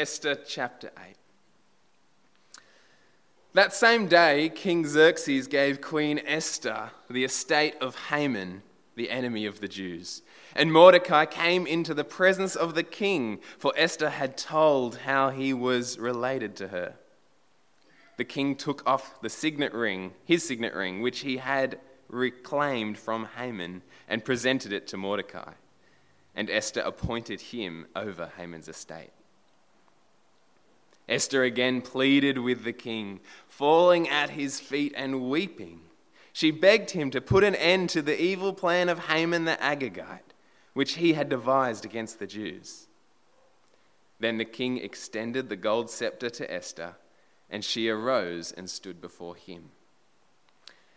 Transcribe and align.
Esther 0.00 0.34
chapter 0.34 0.90
8. 1.06 1.14
That 3.52 3.74
same 3.74 4.06
day, 4.06 4.48
King 4.48 4.86
Xerxes 4.86 5.46
gave 5.46 5.82
Queen 5.82 6.22
Esther 6.24 6.92
the 7.10 7.22
estate 7.22 7.74
of 7.82 8.06
Haman, 8.08 8.62
the 8.94 9.10
enemy 9.10 9.44
of 9.44 9.60
the 9.60 9.68
Jews. 9.68 10.22
And 10.56 10.72
Mordecai 10.72 11.26
came 11.26 11.66
into 11.66 11.92
the 11.92 12.02
presence 12.02 12.56
of 12.56 12.74
the 12.74 12.82
king, 12.82 13.40
for 13.58 13.74
Esther 13.76 14.08
had 14.08 14.38
told 14.38 15.00
how 15.00 15.28
he 15.28 15.52
was 15.52 15.98
related 15.98 16.56
to 16.56 16.68
her. 16.68 16.94
The 18.16 18.24
king 18.24 18.56
took 18.56 18.82
off 18.86 19.20
the 19.20 19.28
signet 19.28 19.74
ring, 19.74 20.14
his 20.24 20.42
signet 20.48 20.74
ring, 20.74 21.02
which 21.02 21.20
he 21.20 21.36
had 21.36 21.78
reclaimed 22.08 22.96
from 22.96 23.28
Haman, 23.36 23.82
and 24.08 24.24
presented 24.24 24.72
it 24.72 24.86
to 24.86 24.96
Mordecai. 24.96 25.52
And 26.34 26.48
Esther 26.48 26.80
appointed 26.80 27.42
him 27.42 27.86
over 27.94 28.32
Haman's 28.38 28.66
estate. 28.66 29.10
Esther 31.10 31.42
again 31.42 31.82
pleaded 31.82 32.38
with 32.38 32.62
the 32.62 32.72
king, 32.72 33.20
falling 33.48 34.08
at 34.08 34.30
his 34.30 34.60
feet 34.60 34.94
and 34.96 35.28
weeping. 35.28 35.80
She 36.32 36.52
begged 36.52 36.90
him 36.90 37.10
to 37.10 37.20
put 37.20 37.42
an 37.42 37.56
end 37.56 37.90
to 37.90 38.00
the 38.00 38.18
evil 38.18 38.52
plan 38.52 38.88
of 38.88 39.06
Haman 39.06 39.44
the 39.44 39.58
Agagite, 39.60 40.32
which 40.72 40.94
he 40.94 41.14
had 41.14 41.28
devised 41.28 41.84
against 41.84 42.20
the 42.20 42.26
Jews. 42.28 42.86
Then 44.20 44.38
the 44.38 44.44
king 44.44 44.78
extended 44.78 45.48
the 45.48 45.56
gold 45.56 45.90
scepter 45.90 46.30
to 46.30 46.52
Esther, 46.52 46.94
and 47.50 47.64
she 47.64 47.88
arose 47.88 48.52
and 48.52 48.70
stood 48.70 49.00
before 49.00 49.34
him. 49.34 49.70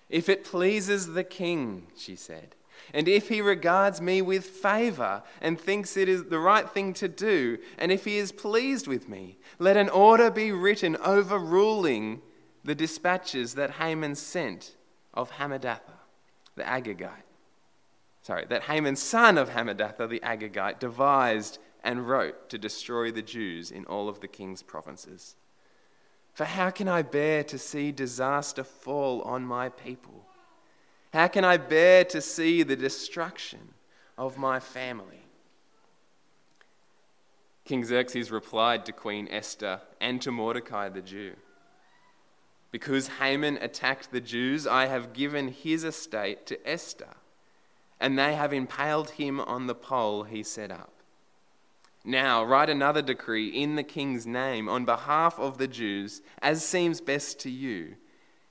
If 0.10 0.30
it 0.30 0.44
pleases 0.44 1.14
the 1.14 1.24
king, 1.24 1.88
she 1.98 2.16
said, 2.16 2.56
and 2.94 3.08
if 3.08 3.30
he 3.30 3.42
regards 3.42 4.02
me 4.02 4.22
with 4.22 4.46
favor 4.46 5.24
and 5.42 5.60
thinks 5.60 5.96
it 5.96 6.10
is 6.10 6.26
the 6.26 6.40
right 6.40 6.70
thing 6.70 6.94
to 6.96 7.08
do, 7.08 7.58
and 7.78 7.92
if 7.92 8.06
he 8.06 8.18
is 8.18 8.32
pleased 8.32 8.88
with 8.88 9.08
me, 9.08 9.38
let 9.60 9.78
an 9.78 9.90
order 9.90 10.30
be 10.32 10.52
written 10.52 10.96
overruling 10.98 12.22
the 12.64 12.76
dispatches 12.76 13.56
that 13.56 13.72
Haman 13.72 14.16
sent 14.16 14.76
of 15.14 15.32
Hammedatha, 15.32 16.00
the 16.56 16.64
Agagite. 16.64 17.24
Sorry, 18.22 18.46
that 18.46 18.64
Haman, 18.64 18.96
son 18.96 19.38
of 19.38 19.50
Hammedatha 19.50 20.08
the 20.08 20.22
Agagite, 20.22 20.80
devised 20.80 21.60
and 21.84 22.08
wrote 22.08 22.50
to 22.50 22.58
destroy 22.58 23.12
the 23.12 23.22
Jews 23.22 23.70
in 23.70 23.86
all 23.86 24.08
of 24.08 24.22
the 24.22 24.28
king's 24.28 24.64
provinces. 24.64 25.36
For 26.34 26.46
how 26.46 26.70
can 26.72 26.88
I 26.88 27.02
bear 27.02 27.44
to 27.44 27.60
see 27.60 27.92
disaster 27.92 28.64
fall 28.64 29.22
on 29.22 29.44
my 29.44 29.70
people? 29.70 30.26
How 31.14 31.28
can 31.28 31.46
I 31.46 31.58
bear 31.58 32.04
to 32.06 32.22
see 32.22 32.64
the 32.64 32.76
destruction 32.76 33.76
of 34.18 34.40
my 34.40 34.60
family? 34.60 35.22
King 37.66 37.86
Xerxes 37.86 38.32
replied 38.32 38.84
to 38.88 38.92
Queen 38.92 39.28
Esther 39.30 39.82
and 40.02 40.20
to 40.24 40.32
Mordecai 40.32 40.90
the 40.90 41.04
Jew 41.04 41.36
Because 42.72 43.08
Haman 43.20 43.60
attacked 43.62 44.12
the 44.12 44.22
Jews, 44.22 44.66
I 44.66 44.88
have 44.88 45.14
given 45.14 45.50
his 45.50 45.84
estate 45.84 46.48
to 46.48 46.68
Esther, 46.68 47.14
and 48.00 48.18
they 48.18 48.34
have 48.34 48.52
impaled 48.52 49.12
him 49.12 49.40
on 49.40 49.68
the 49.68 49.76
pole 49.76 50.24
he 50.24 50.42
set 50.42 50.72
up. 50.72 50.94
Now, 52.04 52.44
write 52.44 52.72
another 52.72 53.04
decree 53.04 53.50
in 53.50 53.76
the 53.76 53.84
king's 53.84 54.26
name 54.26 54.68
on 54.68 54.84
behalf 54.84 55.38
of 55.38 55.60
the 55.60 55.68
Jews, 55.68 56.24
as 56.42 56.66
seems 56.66 57.02
best 57.02 57.40
to 57.42 57.52
you, 57.52 57.98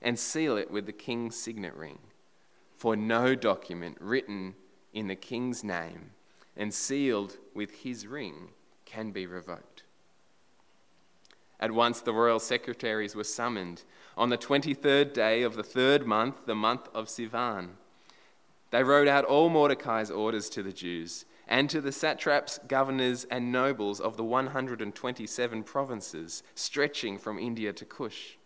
and 0.01 0.17
seal 0.17 0.55
it 0.55 0.71
with 0.71 0.85
the 0.85 0.93
king's 0.93 1.35
signet 1.35 1.75
ring. 1.75 1.99
For 2.83 2.97
no 2.97 3.33
document 3.33 3.95
written 4.01 4.55
in 4.91 5.07
the 5.07 5.15
king's 5.15 5.63
name 5.63 6.11
and 6.57 6.73
sealed 6.73 7.37
with 7.53 7.71
his 7.71 8.05
ring 8.05 8.49
can 8.83 9.11
be 9.11 9.25
revoked. 9.25 9.83
At 11.61 11.71
once 11.71 12.01
the 12.01 12.11
royal 12.11 12.41
secretaries 12.41 13.15
were 13.15 13.23
summoned 13.23 13.83
on 14.17 14.27
the 14.27 14.37
23rd 14.37 15.13
day 15.13 15.43
of 15.43 15.55
the 15.55 15.63
third 15.63 16.05
month, 16.05 16.45
the 16.45 16.55
month 16.55 16.89
of 16.93 17.07
Sivan. 17.07 17.69
They 18.71 18.83
wrote 18.83 19.07
out 19.07 19.23
all 19.23 19.47
Mordecai's 19.47 20.11
orders 20.11 20.49
to 20.49 20.61
the 20.61 20.73
Jews 20.73 21.23
and 21.47 21.69
to 21.69 21.79
the 21.79 21.93
satraps, 21.93 22.59
governors, 22.67 23.23
and 23.31 23.49
nobles 23.49 24.01
of 24.01 24.17
the 24.17 24.25
127 24.25 25.63
provinces 25.63 26.43
stretching 26.53 27.17
from 27.17 27.39
India 27.39 27.71
to 27.71 27.85
Cush. 27.85 28.37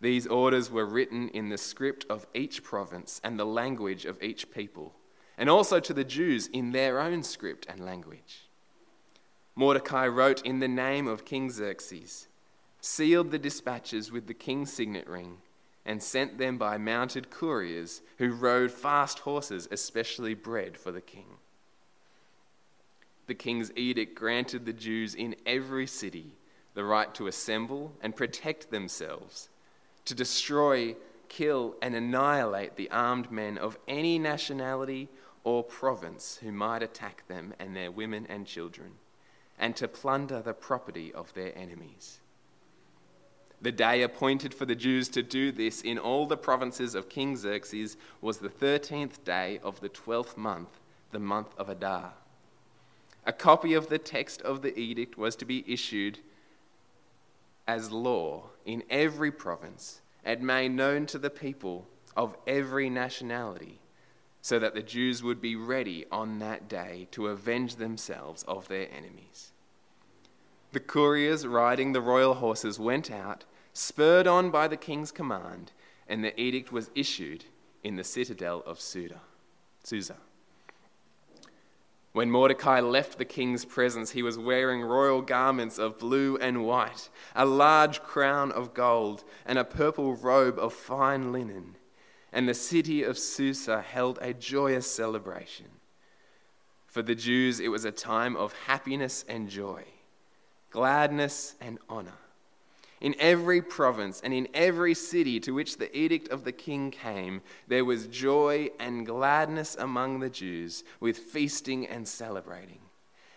These 0.00 0.26
orders 0.26 0.70
were 0.70 0.86
written 0.86 1.28
in 1.28 1.50
the 1.50 1.58
script 1.58 2.06
of 2.08 2.26
each 2.32 2.62
province 2.62 3.20
and 3.22 3.38
the 3.38 3.44
language 3.44 4.06
of 4.06 4.22
each 4.22 4.50
people, 4.50 4.94
and 5.36 5.50
also 5.50 5.78
to 5.78 5.92
the 5.92 6.04
Jews 6.04 6.46
in 6.46 6.72
their 6.72 7.00
own 7.00 7.22
script 7.22 7.66
and 7.68 7.84
language. 7.84 8.48
Mordecai 9.54 10.06
wrote 10.06 10.42
in 10.42 10.60
the 10.60 10.68
name 10.68 11.06
of 11.06 11.26
King 11.26 11.50
Xerxes, 11.50 12.28
sealed 12.80 13.30
the 13.30 13.38
dispatches 13.38 14.10
with 14.10 14.26
the 14.26 14.34
king's 14.34 14.72
signet 14.72 15.06
ring, 15.06 15.38
and 15.84 16.02
sent 16.02 16.38
them 16.38 16.56
by 16.56 16.78
mounted 16.78 17.30
couriers 17.30 18.00
who 18.16 18.30
rode 18.30 18.70
fast 18.70 19.20
horses, 19.20 19.68
especially 19.70 20.32
bred 20.32 20.78
for 20.78 20.92
the 20.92 21.00
king. 21.00 21.26
The 23.26 23.34
king's 23.34 23.70
edict 23.76 24.14
granted 24.14 24.64
the 24.64 24.72
Jews 24.72 25.14
in 25.14 25.36
every 25.44 25.86
city 25.86 26.36
the 26.72 26.84
right 26.84 27.14
to 27.14 27.26
assemble 27.26 27.92
and 28.00 28.16
protect 28.16 28.70
themselves 28.70 29.50
to 30.10 30.14
destroy, 30.16 30.96
kill, 31.28 31.76
and 31.80 31.94
annihilate 31.94 32.74
the 32.74 32.90
armed 32.90 33.30
men 33.30 33.56
of 33.56 33.78
any 33.86 34.18
nationality 34.18 35.08
or 35.44 35.62
province 35.62 36.40
who 36.42 36.50
might 36.50 36.82
attack 36.82 37.22
them 37.28 37.54
and 37.60 37.76
their 37.76 37.92
women 37.92 38.26
and 38.28 38.44
children, 38.44 38.90
and 39.56 39.76
to 39.76 39.86
plunder 39.86 40.42
the 40.42 40.52
property 40.52 41.14
of 41.14 41.32
their 41.34 41.56
enemies. 41.56 42.18
The 43.62 43.70
day 43.70 44.02
appointed 44.02 44.52
for 44.52 44.66
the 44.66 44.74
Jews 44.74 45.08
to 45.10 45.22
do 45.22 45.52
this 45.52 45.80
in 45.80 45.96
all 45.96 46.26
the 46.26 46.36
provinces 46.36 46.96
of 46.96 47.08
King 47.08 47.36
Xerxes 47.36 47.96
was 48.20 48.38
the 48.38 48.48
thirteenth 48.48 49.24
day 49.24 49.60
of 49.62 49.78
the 49.78 49.88
twelfth 49.88 50.36
month, 50.36 50.80
the 51.12 51.20
month 51.20 51.54
of 51.56 51.68
Adar. 51.68 52.14
A 53.24 53.32
copy 53.32 53.74
of 53.74 53.88
the 53.88 53.98
text 53.98 54.42
of 54.42 54.62
the 54.62 54.76
edict 54.76 55.16
was 55.16 55.36
to 55.36 55.44
be 55.44 55.64
issued 55.72 56.18
as 57.66 57.90
law 57.90 58.50
in 58.64 58.82
every 58.90 59.30
province 59.30 60.00
and 60.24 60.42
made 60.42 60.70
known 60.70 61.06
to 61.06 61.18
the 61.18 61.30
people 61.30 61.88
of 62.16 62.36
every 62.46 62.90
nationality, 62.90 63.80
so 64.42 64.58
that 64.58 64.74
the 64.74 64.82
Jews 64.82 65.22
would 65.22 65.40
be 65.40 65.56
ready 65.56 66.06
on 66.10 66.38
that 66.38 66.68
day 66.68 67.08
to 67.12 67.28
avenge 67.28 67.76
themselves 67.76 68.42
of 68.44 68.68
their 68.68 68.88
enemies. 68.90 69.52
The 70.72 70.80
couriers 70.80 71.46
riding 71.46 71.92
the 71.92 72.00
royal 72.00 72.34
horses 72.34 72.78
went 72.78 73.10
out, 73.10 73.44
spurred 73.72 74.26
on 74.26 74.50
by 74.50 74.68
the 74.68 74.76
king's 74.76 75.10
command, 75.10 75.72
and 76.08 76.24
the 76.24 76.38
edict 76.40 76.72
was 76.72 76.90
issued 76.94 77.44
in 77.82 77.96
the 77.96 78.04
citadel 78.04 78.62
of 78.66 78.80
Suda, 78.80 79.20
Susa. 79.84 80.16
When 82.12 82.30
Mordecai 82.30 82.80
left 82.80 83.18
the 83.18 83.24
king's 83.24 83.64
presence, 83.64 84.10
he 84.10 84.22
was 84.22 84.36
wearing 84.36 84.82
royal 84.82 85.22
garments 85.22 85.78
of 85.78 85.98
blue 85.98 86.36
and 86.38 86.64
white, 86.64 87.08
a 87.36 87.44
large 87.44 88.02
crown 88.02 88.50
of 88.50 88.74
gold, 88.74 89.22
and 89.46 89.58
a 89.58 89.64
purple 89.64 90.16
robe 90.16 90.58
of 90.58 90.72
fine 90.72 91.32
linen. 91.32 91.76
And 92.32 92.48
the 92.48 92.54
city 92.54 93.02
of 93.02 93.18
Susa 93.18 93.80
held 93.80 94.18
a 94.20 94.34
joyous 94.34 94.90
celebration. 94.90 95.66
For 96.86 97.02
the 97.02 97.14
Jews, 97.14 97.60
it 97.60 97.68
was 97.68 97.84
a 97.84 97.92
time 97.92 98.36
of 98.36 98.52
happiness 98.66 99.24
and 99.28 99.48
joy, 99.48 99.84
gladness 100.70 101.54
and 101.60 101.78
honor 101.88 102.18
in 103.00 103.14
every 103.18 103.62
province 103.62 104.20
and 104.22 104.34
in 104.34 104.48
every 104.52 104.94
city 104.94 105.40
to 105.40 105.52
which 105.52 105.78
the 105.78 105.96
edict 105.96 106.28
of 106.28 106.44
the 106.44 106.52
king 106.52 106.90
came, 106.90 107.40
there 107.66 107.84
was 107.84 108.06
joy 108.08 108.70
and 108.78 109.06
gladness 109.06 109.74
among 109.78 110.20
the 110.20 110.28
Jews, 110.28 110.84
with 111.00 111.18
feasting 111.18 111.86
and 111.86 112.06
celebrating. 112.06 112.80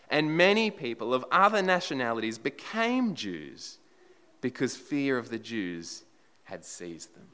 And 0.10 0.38
many 0.38 0.70
people 0.70 1.14
of 1.14 1.26
other 1.32 1.62
nationalities 1.62 2.38
became 2.38 3.16
Jews 3.16 3.78
because 4.42 4.76
fear 4.76 5.18
of 5.18 5.30
the 5.30 5.40
Jews 5.40 6.04
had 6.44 6.66
seized 6.66 7.16
them. 7.16 7.28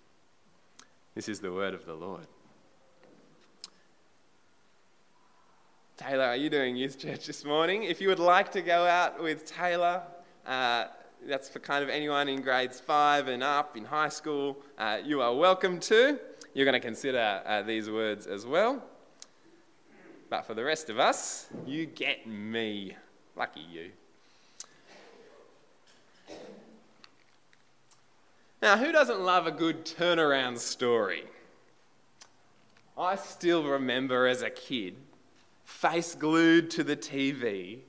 This 1.15 1.27
is 1.27 1.39
the 1.39 1.51
word 1.51 1.73
of 1.73 1.85
the 1.85 1.95
Lord. 1.95 2.27
Taylor, 5.97 6.25
are 6.25 6.35
you 6.37 6.49
doing 6.49 6.77
youth 6.77 6.97
church 6.97 7.25
this 7.25 7.43
morning? 7.43 7.83
If 7.83 7.99
you 7.99 8.07
would 8.07 8.19
like 8.19 8.51
to 8.53 8.61
go 8.61 8.85
out 8.85 9.21
with 9.21 9.45
Taylor, 9.45 10.03
uh, 10.45 10.85
that's 11.27 11.49
for 11.49 11.59
kind 11.59 11.83
of 11.83 11.89
anyone 11.89 12.29
in 12.29 12.41
grades 12.41 12.79
five 12.79 13.27
and 13.27 13.43
up 13.43 13.75
in 13.75 13.85
high 13.85 14.09
school. 14.09 14.57
Uh, 14.77 14.99
you 15.03 15.21
are 15.21 15.35
welcome 15.35 15.79
to. 15.81 16.19
You're 16.53 16.65
going 16.65 16.79
to 16.79 16.85
consider 16.85 17.41
uh, 17.45 17.61
these 17.61 17.89
words 17.89 18.27
as 18.27 18.45
well. 18.45 18.83
But 20.29 20.45
for 20.45 20.53
the 20.53 20.63
rest 20.63 20.89
of 20.89 20.99
us, 20.99 21.47
you 21.65 21.85
get 21.85 22.27
me. 22.27 22.95
Lucky 23.35 23.61
you. 23.61 23.91
Now, 28.61 28.77
who 28.77 28.91
doesn't 28.91 29.21
love 29.21 29.47
a 29.47 29.51
good 29.51 29.85
turnaround 29.85 30.57
story? 30.59 31.23
I 32.97 33.15
still 33.15 33.63
remember 33.63 34.27
as 34.27 34.41
a 34.41 34.49
kid, 34.49 34.95
face 35.63 36.13
glued 36.13 36.69
to 36.71 36.83
the 36.83 36.97
TV, 36.97 37.79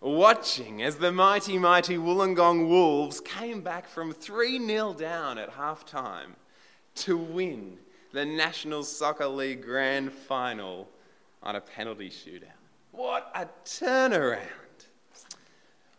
watching 0.00 0.82
as 0.82 0.96
the 0.96 1.12
mighty, 1.12 1.58
mighty 1.58 1.96
Wollongong 1.96 2.68
Wolves 2.68 3.20
came 3.20 3.60
back 3.60 3.86
from 3.86 4.12
3 4.12 4.66
0 4.66 4.94
down 4.94 5.38
at 5.38 5.50
half 5.50 5.84
time 5.84 6.36
to 6.96 7.16
win 7.16 7.78
the 8.12 8.24
National 8.24 8.82
Soccer 8.82 9.28
League 9.28 9.62
Grand 9.62 10.12
Final 10.12 10.88
on 11.42 11.56
a 11.56 11.60
penalty 11.60 12.10
shootout. 12.10 12.44
What 12.92 13.30
a 13.34 13.46
turnaround! 13.64 14.38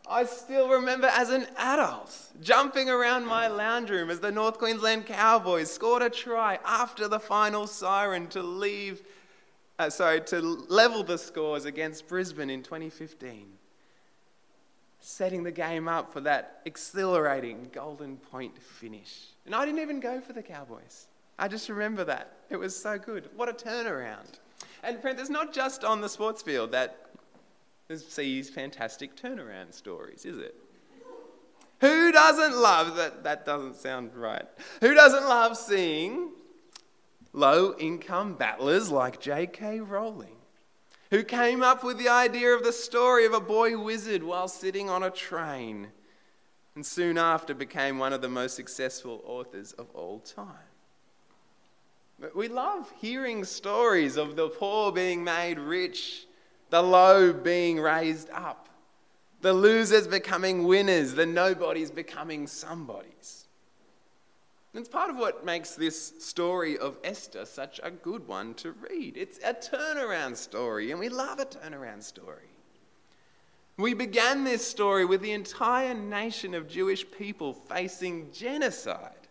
I 0.09 0.25
still 0.25 0.67
remember 0.67 1.07
as 1.07 1.29
an 1.29 1.47
adult 1.57 2.13
jumping 2.41 2.89
around 2.89 3.25
my 3.25 3.47
lounge 3.47 3.89
room 3.89 4.09
as 4.09 4.19
the 4.19 4.31
North 4.31 4.57
Queensland 4.57 5.05
Cowboys 5.05 5.71
scored 5.71 6.01
a 6.01 6.09
try 6.09 6.59
after 6.65 7.07
the 7.07 7.19
final 7.19 7.65
siren 7.65 8.27
to 8.27 8.43
leave, 8.43 9.03
uh, 9.79 9.89
sorry, 9.89 10.19
to 10.21 10.41
level 10.41 11.03
the 11.03 11.17
scores 11.17 11.63
against 11.63 12.09
Brisbane 12.09 12.49
in 12.49 12.61
2015. 12.61 13.47
Setting 15.01 15.43
the 15.43 15.51
game 15.51 15.87
up 15.87 16.13
for 16.13 16.21
that 16.21 16.61
exhilarating 16.65 17.69
golden 17.73 18.17
point 18.17 18.61
finish. 18.61 19.29
And 19.45 19.55
I 19.55 19.65
didn't 19.65 19.81
even 19.81 19.99
go 19.99 20.21
for 20.21 20.33
the 20.33 20.43
Cowboys. 20.43 21.07
I 21.39 21.47
just 21.47 21.67
remember 21.69 22.03
that. 22.05 22.33
It 22.49 22.57
was 22.57 22.75
so 22.75 22.99
good. 22.99 23.29
What 23.35 23.49
a 23.49 23.53
turnaround. 23.53 24.39
And 24.83 25.01
friends, 25.01 25.19
it's 25.19 25.29
not 25.29 25.53
just 25.53 25.83
on 25.83 26.01
the 26.01 26.09
sports 26.09 26.41
field 26.41 26.71
that 26.71 27.07
sees 27.97 28.49
fantastic 28.49 29.15
turnaround 29.15 29.73
stories, 29.73 30.23
is 30.25 30.37
it? 30.37 30.55
Who 31.81 32.11
doesn't 32.11 32.55
love 32.55 32.95
that? 32.97 33.23
That 33.23 33.43
doesn't 33.43 33.75
sound 33.75 34.15
right. 34.15 34.45
Who 34.81 34.93
doesn't 34.93 35.23
love 35.23 35.57
seeing 35.57 36.29
low 37.33 37.75
income 37.79 38.35
battlers 38.35 38.91
like 38.91 39.19
J.K. 39.19 39.79
Rowling, 39.79 40.35
who 41.11 41.23
came 41.23 41.61
up 41.61 41.83
with 41.83 41.97
the 41.97 42.09
idea 42.09 42.49
of 42.55 42.63
the 42.63 42.73
story 42.73 43.25
of 43.25 43.33
a 43.33 43.39
boy 43.39 43.77
wizard 43.77 44.23
while 44.23 44.47
sitting 44.47 44.89
on 44.89 45.03
a 45.03 45.11
train 45.11 45.89
and 46.73 46.85
soon 46.85 47.17
after 47.17 47.53
became 47.53 47.99
one 47.99 48.13
of 48.13 48.21
the 48.21 48.29
most 48.29 48.55
successful 48.55 49.21
authors 49.25 49.73
of 49.73 49.87
all 49.93 50.19
time? 50.19 50.47
We 52.33 52.47
love 52.47 52.91
hearing 52.99 53.43
stories 53.43 54.15
of 54.15 54.35
the 54.35 54.47
poor 54.49 54.91
being 54.91 55.23
made 55.23 55.59
rich 55.59 56.25
the 56.71 56.81
low 56.81 57.33
being 57.33 57.79
raised 57.79 58.29
up, 58.29 58.69
the 59.41 59.53
losers 59.53 60.07
becoming 60.07 60.63
winners, 60.63 61.13
the 61.13 61.25
nobodies 61.25 61.91
becoming 61.91 62.47
somebodies. 62.47 63.40
It's 64.73 64.87
part 64.87 65.09
of 65.09 65.17
what 65.17 65.45
makes 65.45 65.75
this 65.75 66.23
story 66.23 66.77
of 66.77 66.97
Esther 67.03 67.45
such 67.45 67.81
a 67.83 67.91
good 67.91 68.27
one 68.27 68.53
to 68.55 68.71
read. 68.71 69.17
It's 69.17 69.37
a 69.39 69.53
turnaround 69.53 70.37
story, 70.37 70.91
and 70.91 70.99
we 70.99 71.09
love 71.09 71.39
a 71.39 71.45
turnaround 71.45 72.03
story. 72.03 72.47
We 73.77 73.93
began 73.93 74.43
this 74.43 74.65
story 74.65 75.03
with 75.05 75.21
the 75.21 75.33
entire 75.33 75.93
nation 75.93 76.53
of 76.53 76.69
Jewish 76.69 77.09
people 77.11 77.53
facing 77.53 78.31
genocide. 78.31 79.27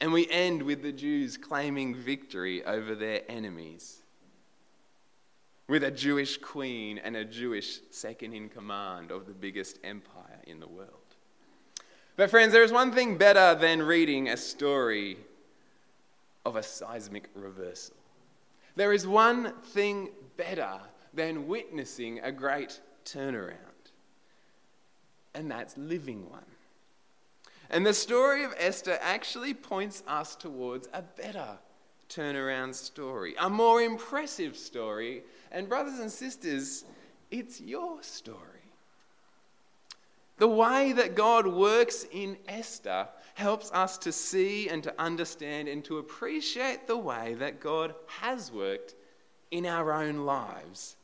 And 0.00 0.12
we 0.12 0.30
end 0.30 0.62
with 0.62 0.82
the 0.82 0.92
Jews 0.92 1.36
claiming 1.36 1.94
victory 1.94 2.64
over 2.64 2.94
their 2.94 3.20
enemies 3.28 4.00
with 5.68 5.84
a 5.84 5.90
Jewish 5.90 6.36
queen 6.38 6.98
and 6.98 7.16
a 7.16 7.24
Jewish 7.24 7.80
second 7.90 8.32
in 8.32 8.48
command 8.48 9.10
of 9.10 9.26
the 9.26 9.32
biggest 9.32 9.78
empire 9.84 10.40
in 10.46 10.58
the 10.58 10.66
world. 10.66 10.99
But, 12.20 12.28
friends, 12.28 12.52
there 12.52 12.62
is 12.62 12.70
one 12.70 12.92
thing 12.92 13.16
better 13.16 13.54
than 13.54 13.82
reading 13.82 14.28
a 14.28 14.36
story 14.36 15.16
of 16.44 16.54
a 16.54 16.62
seismic 16.62 17.30
reversal. 17.34 17.96
There 18.76 18.92
is 18.92 19.06
one 19.06 19.54
thing 19.72 20.10
better 20.36 20.80
than 21.14 21.48
witnessing 21.48 22.20
a 22.20 22.30
great 22.30 22.78
turnaround, 23.06 23.54
and 25.34 25.50
that's 25.50 25.78
living 25.78 26.28
one. 26.28 26.44
And 27.70 27.86
the 27.86 27.94
story 27.94 28.44
of 28.44 28.52
Esther 28.58 28.98
actually 29.00 29.54
points 29.54 30.02
us 30.06 30.36
towards 30.36 30.90
a 30.92 31.00
better 31.00 31.56
turnaround 32.10 32.74
story, 32.74 33.34
a 33.40 33.48
more 33.48 33.80
impressive 33.80 34.58
story. 34.58 35.22
And, 35.50 35.70
brothers 35.70 36.00
and 36.00 36.12
sisters, 36.12 36.84
it's 37.30 37.62
your 37.62 38.02
story. 38.02 38.49
The 40.40 40.48
way 40.48 40.92
that 40.92 41.14
God 41.14 41.46
works 41.46 42.06
in 42.10 42.38
Esther 42.48 43.06
helps 43.34 43.70
us 43.72 43.98
to 43.98 44.10
see 44.10 44.70
and 44.70 44.82
to 44.82 44.94
understand 44.98 45.68
and 45.68 45.84
to 45.84 45.98
appreciate 45.98 46.86
the 46.86 46.96
way 46.96 47.34
that 47.34 47.60
God 47.60 47.94
has 48.06 48.50
worked 48.50 48.94
in 49.50 49.66
our 49.66 49.92
own 49.92 50.24
lives 50.24 50.96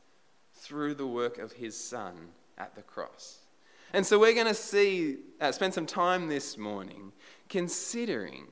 through 0.54 0.94
the 0.94 1.06
work 1.06 1.36
of 1.36 1.52
his 1.52 1.76
Son 1.76 2.14
at 2.56 2.74
the 2.74 2.80
cross. 2.80 3.40
And 3.92 4.06
so 4.06 4.18
we're 4.18 4.32
going 4.32 4.46
to 4.46 4.54
see, 4.54 5.18
uh, 5.38 5.52
spend 5.52 5.74
some 5.74 5.84
time 5.84 6.28
this 6.28 6.56
morning 6.56 7.12
considering 7.50 8.46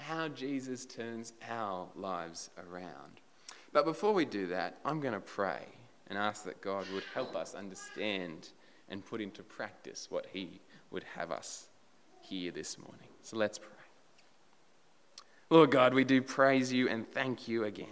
how 0.00 0.26
Jesus 0.26 0.84
turns 0.84 1.32
our 1.48 1.86
lives 1.94 2.50
around. 2.68 3.20
But 3.72 3.84
before 3.84 4.14
we 4.14 4.24
do 4.24 4.48
that, 4.48 4.78
I'm 4.84 4.98
going 4.98 5.14
to 5.14 5.20
pray 5.20 5.62
and 6.08 6.18
ask 6.18 6.44
that 6.44 6.60
God 6.60 6.86
would 6.92 7.04
help 7.14 7.36
us 7.36 7.54
understand 7.54 8.48
and 8.90 9.04
put 9.04 9.20
into 9.20 9.42
practice 9.42 10.08
what 10.10 10.26
He 10.32 10.60
would 10.90 11.04
have 11.16 11.30
us 11.30 11.68
hear 12.20 12.50
this 12.50 12.78
morning. 12.78 13.08
So 13.22 13.36
let's 13.36 13.58
pray. 13.58 13.68
Lord 15.50 15.70
God, 15.70 15.94
we 15.94 16.04
do 16.04 16.20
praise 16.20 16.72
you 16.72 16.88
and 16.88 17.10
thank 17.10 17.48
you 17.48 17.64
again. 17.64 17.86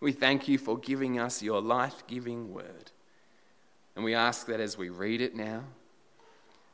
We 0.00 0.12
thank 0.12 0.48
you 0.48 0.58
for 0.58 0.76
giving 0.76 1.18
us 1.18 1.42
your 1.42 1.60
life 1.60 2.06
giving 2.06 2.52
word. 2.52 2.90
And 3.94 4.04
we 4.04 4.14
ask 4.14 4.46
that 4.46 4.60
as 4.60 4.76
we 4.76 4.88
read 4.88 5.20
it 5.20 5.36
now, 5.36 5.64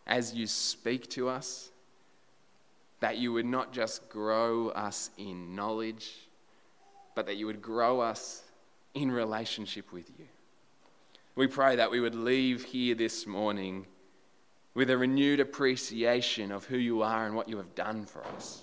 as 0.06 0.34
you 0.34 0.46
speak 0.46 1.08
to 1.10 1.28
us, 1.28 1.70
that 3.00 3.18
you 3.18 3.32
would 3.32 3.46
not 3.46 3.72
just 3.72 4.08
grow 4.08 4.68
us 4.70 5.10
in 5.18 5.54
knowledge, 5.54 6.12
but 7.14 7.26
that 7.26 7.36
you 7.36 7.46
would 7.46 7.62
grow 7.62 8.00
us 8.00 8.42
in 8.94 9.10
relationship 9.10 9.92
with 9.92 10.10
you. 10.18 10.26
We 11.40 11.46
pray 11.46 11.76
that 11.76 11.90
we 11.90 12.00
would 12.00 12.14
leave 12.14 12.64
here 12.64 12.94
this 12.94 13.26
morning 13.26 13.86
with 14.74 14.90
a 14.90 14.98
renewed 14.98 15.40
appreciation 15.40 16.52
of 16.52 16.66
who 16.66 16.76
you 16.76 17.00
are 17.00 17.24
and 17.24 17.34
what 17.34 17.48
you 17.48 17.56
have 17.56 17.74
done 17.74 18.04
for 18.04 18.22
us. 18.36 18.60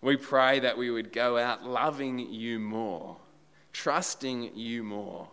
We 0.00 0.16
pray 0.16 0.58
that 0.58 0.76
we 0.76 0.90
would 0.90 1.12
go 1.12 1.38
out 1.38 1.64
loving 1.64 2.18
you 2.18 2.58
more, 2.58 3.16
trusting 3.72 4.56
you 4.56 4.82
more, 4.82 5.28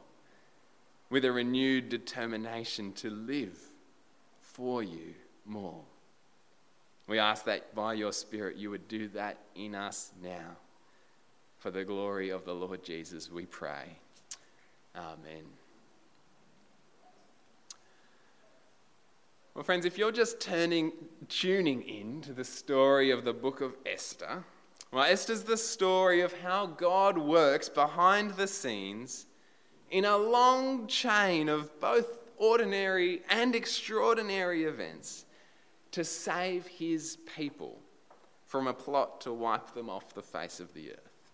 with 1.10 1.26
a 1.26 1.32
renewed 1.32 1.90
determination 1.90 2.94
to 2.94 3.10
live 3.10 3.58
for 4.40 4.84
you 4.84 5.16
more. 5.48 5.82
We 7.08 7.18
ask 7.18 7.46
that 7.46 7.74
by 7.74 7.96
your 7.96 8.14
Spirit 8.14 8.56
you 8.56 8.70
would 8.70 8.88
do 8.88 9.08
that 9.08 9.40
in 9.56 9.74
us 9.74 10.12
now. 10.22 10.58
For 11.58 11.72
the 11.72 11.86
glory 11.86 12.30
of 12.30 12.46
the 12.46 12.54
Lord 12.54 12.84
Jesus, 12.84 13.32
we 13.32 13.48
pray. 13.48 13.98
Amen. 14.96 15.46
Well, 19.56 19.64
friends, 19.64 19.86
if 19.86 19.98
you're 19.98 20.12
just 20.12 20.42
turning, 20.42 20.92
tuning 21.30 21.82
in 21.84 22.20
to 22.24 22.34
the 22.34 22.44
story 22.44 23.12
of 23.12 23.24
the 23.24 23.32
book 23.32 23.62
of 23.62 23.74
Esther, 23.86 24.44
well, 24.92 25.06
Esther's 25.06 25.44
the 25.44 25.56
story 25.56 26.20
of 26.20 26.34
how 26.42 26.66
God 26.66 27.18
works 27.18 27.70
behind 27.70 28.32
the 28.32 28.48
scenes 28.48 29.28
in 29.92 30.04
a 30.04 30.18
long 30.18 30.88
chain 30.88 31.48
of 31.48 31.80
both 31.80 32.20
ordinary 32.36 33.22
and 33.30 33.56
extraordinary 33.56 34.66
events 34.66 35.24
to 35.92 36.04
save 36.04 36.68
his 36.68 37.18
people 37.38 37.80
from 38.48 38.68
a 38.68 38.74
plot 38.74 39.22
to 39.22 39.32
wipe 39.32 39.74
them 39.74 39.90
off 39.90 40.14
the 40.14 40.22
face 40.22 40.60
of 40.60 40.74
the 40.74 40.92
earth. 40.92 41.32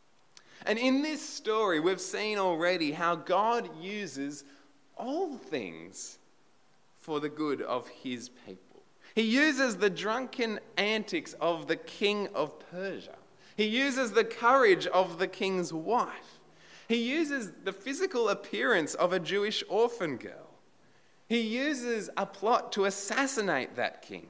And 0.68 0.78
in 0.78 1.02
this 1.02 1.28
story, 1.28 1.80
we've 1.80 2.00
seen 2.00 2.38
already 2.38 2.92
how 2.92 3.16
God 3.16 3.68
uses 3.82 4.44
all 4.96 5.36
things 5.38 6.20
for 7.02 7.20
the 7.20 7.30
good 7.30 7.62
of 7.62 7.88
his 7.90 8.30
people. 8.30 8.84
He 9.16 9.24
uses 9.24 9.78
the 9.78 9.90
drunken 9.90 10.60
antics 10.78 11.34
of 11.42 11.68
the 11.68 11.76
king 11.76 12.30
of 12.34 12.58
Persia. 12.72 13.18
He 13.58 13.66
uses 13.66 14.14
the 14.14 14.24
courage 14.24 14.88
of 14.88 15.20
the 15.20 15.28
king's 15.28 15.74
wife. 15.74 16.40
He 16.88 16.98
uses 16.98 17.52
the 17.64 17.74
physical 17.74 18.30
appearance 18.30 18.94
of 18.96 19.14
a 19.14 19.20
Jewish 19.20 19.64
orphan 19.68 20.18
girl. 20.18 20.50
He 21.28 21.42
uses 21.42 22.10
a 22.18 22.26
plot 22.26 22.72
to 22.74 22.86
assassinate 22.86 23.76
that 23.76 24.02
king. 24.02 24.28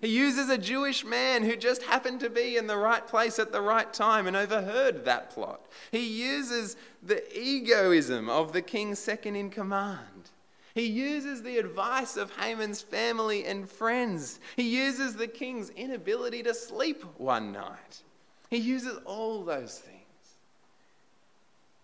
He 0.00 0.08
uses 0.08 0.48
a 0.48 0.58
Jewish 0.58 1.04
man 1.04 1.42
who 1.42 1.56
just 1.56 1.82
happened 1.82 2.20
to 2.20 2.30
be 2.30 2.56
in 2.56 2.66
the 2.66 2.76
right 2.76 3.06
place 3.06 3.38
at 3.38 3.52
the 3.52 3.60
right 3.60 3.92
time 3.92 4.26
and 4.26 4.36
overheard 4.36 5.04
that 5.04 5.30
plot. 5.30 5.66
He 5.90 6.06
uses 6.06 6.76
the 7.02 7.22
egoism 7.38 8.30
of 8.30 8.52
the 8.52 8.62
king's 8.62 8.98
second 8.98 9.36
in 9.36 9.50
command. 9.50 10.30
He 10.78 10.86
uses 10.86 11.42
the 11.42 11.58
advice 11.58 12.16
of 12.16 12.30
Haman's 12.36 12.80
family 12.80 13.44
and 13.44 13.68
friends. 13.68 14.38
He 14.54 14.76
uses 14.76 15.14
the 15.14 15.26
king's 15.26 15.70
inability 15.70 16.44
to 16.44 16.54
sleep 16.54 17.02
one 17.16 17.50
night. 17.50 18.02
He 18.48 18.58
uses 18.58 18.96
all 19.04 19.42
those 19.42 19.78
things 19.78 19.98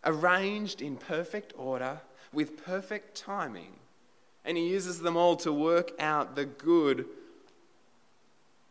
arranged 0.04 0.80
in 0.80 0.96
perfect 0.96 1.54
order 1.56 2.00
with 2.32 2.62
perfect 2.64 3.16
timing 3.16 3.72
And 4.44 4.56
he 4.56 4.68
uses 4.68 5.00
them 5.00 5.16
all 5.16 5.36
to 5.36 5.52
work 5.52 5.92
out 5.98 6.36
the 6.36 6.44
good 6.44 7.06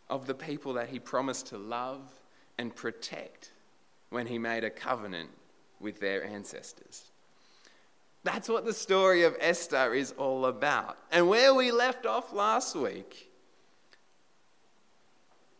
of 0.09 0.27
the 0.27 0.35
people 0.35 0.73
that 0.73 0.89
he 0.89 0.99
promised 0.99 1.47
to 1.47 1.57
love 1.57 2.01
and 2.57 2.75
protect 2.75 3.51
when 4.09 4.27
he 4.27 4.37
made 4.37 4.63
a 4.63 4.69
covenant 4.69 5.31
with 5.79 5.99
their 5.99 6.23
ancestors. 6.23 7.11
That's 8.23 8.47
what 8.47 8.65
the 8.65 8.73
story 8.73 9.23
of 9.23 9.35
Esther 9.39 9.93
is 9.93 10.13
all 10.17 10.45
about. 10.45 10.97
And 11.11 11.27
where 11.27 11.53
we 11.53 11.71
left 11.71 12.05
off 12.05 12.31
last 12.31 12.75
week, 12.75 13.29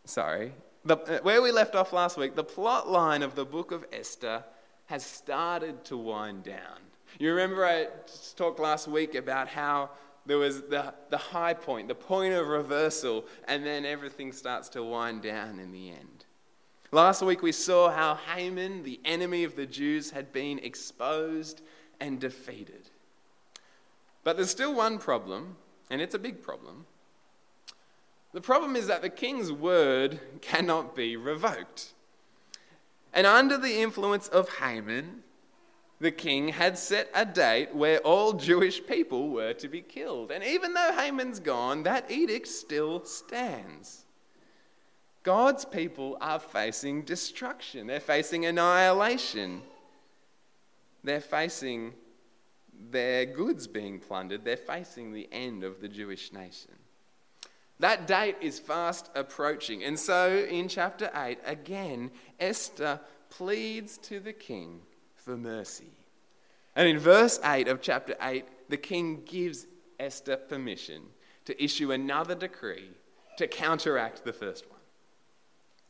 sorry, 0.04 0.52
the, 0.84 0.96
uh, 0.96 1.18
where 1.20 1.42
we 1.42 1.52
left 1.52 1.74
off 1.74 1.92
last 1.92 2.16
week, 2.16 2.34
the 2.34 2.44
plot 2.44 2.88
line 2.88 3.22
of 3.22 3.34
the 3.34 3.44
book 3.44 3.70
of 3.70 3.84
Esther 3.92 4.42
has 4.86 5.04
started 5.04 5.84
to 5.86 5.96
wind 5.96 6.44
down. 6.44 6.78
You 7.18 7.30
remember 7.30 7.64
I 7.64 7.88
talked 8.36 8.58
last 8.58 8.88
week 8.88 9.14
about 9.14 9.48
how 9.48 9.90
there 10.26 10.38
was 10.38 10.62
the, 10.62 10.94
the 11.10 11.18
high 11.18 11.54
point, 11.54 11.88
the 11.88 11.94
point 11.94 12.34
of 12.34 12.48
reversal, 12.48 13.26
and 13.46 13.64
then 13.64 13.84
everything 13.84 14.32
starts 14.32 14.70
to 14.70 14.82
wind 14.82 15.22
down 15.22 15.58
in 15.58 15.70
the 15.70 15.90
end. 15.90 16.24
Last 16.92 17.22
week 17.22 17.42
we 17.42 17.52
saw 17.52 17.90
how 17.90 18.14
Haman, 18.34 18.84
the 18.84 19.00
enemy 19.04 19.44
of 19.44 19.56
the 19.56 19.66
Jews, 19.66 20.10
had 20.10 20.32
been 20.32 20.58
exposed 20.60 21.62
and 22.00 22.20
defeated. 22.20 22.90
But 24.22 24.36
there's 24.36 24.50
still 24.50 24.74
one 24.74 24.98
problem, 24.98 25.56
and 25.90 26.00
it's 26.00 26.14
a 26.14 26.18
big 26.18 26.42
problem. 26.42 26.86
The 28.32 28.40
problem 28.40 28.74
is 28.74 28.88
that 28.88 29.02
the 29.02 29.10
king's 29.10 29.52
word 29.52 30.18
cannot 30.40 30.96
be 30.96 31.16
revoked. 31.16 31.92
And 33.12 33.26
under 33.26 33.56
the 33.56 33.80
influence 33.80 34.26
of 34.28 34.48
Haman, 34.58 35.22
the 36.00 36.10
king 36.10 36.48
had 36.48 36.76
set 36.76 37.08
a 37.14 37.24
date 37.24 37.74
where 37.74 37.98
all 38.00 38.32
Jewish 38.32 38.84
people 38.84 39.30
were 39.30 39.52
to 39.54 39.68
be 39.68 39.80
killed. 39.80 40.32
And 40.32 40.42
even 40.42 40.74
though 40.74 40.92
Haman's 40.92 41.38
gone, 41.38 41.84
that 41.84 42.10
edict 42.10 42.48
still 42.48 43.04
stands. 43.04 44.04
God's 45.22 45.64
people 45.64 46.18
are 46.20 46.40
facing 46.40 47.02
destruction, 47.02 47.86
they're 47.86 48.00
facing 48.00 48.44
annihilation, 48.44 49.62
they're 51.04 51.20
facing 51.20 51.94
their 52.90 53.26
goods 53.26 53.66
being 53.66 54.00
plundered, 54.00 54.44
they're 54.44 54.56
facing 54.56 55.12
the 55.12 55.28
end 55.30 55.62
of 55.62 55.80
the 55.80 55.88
Jewish 55.88 56.32
nation. 56.32 56.72
That 57.80 58.06
date 58.06 58.36
is 58.40 58.58
fast 58.58 59.10
approaching. 59.14 59.84
And 59.84 59.98
so 59.98 60.46
in 60.48 60.68
chapter 60.68 61.10
8, 61.14 61.38
again, 61.44 62.10
Esther 62.40 63.00
pleads 63.30 63.98
to 63.98 64.20
the 64.20 64.32
king 64.32 64.80
for 65.14 65.36
mercy. 65.36 65.92
And 66.76 66.88
in 66.88 66.98
verse 66.98 67.40
8 67.44 67.68
of 67.68 67.80
chapter 67.80 68.14
8, 68.20 68.44
the 68.68 68.76
king 68.76 69.22
gives 69.24 69.66
Esther 69.98 70.36
permission 70.36 71.02
to 71.44 71.62
issue 71.62 71.92
another 71.92 72.34
decree 72.34 72.90
to 73.38 73.46
counteract 73.46 74.24
the 74.24 74.32
first 74.32 74.68
one. 74.70 74.73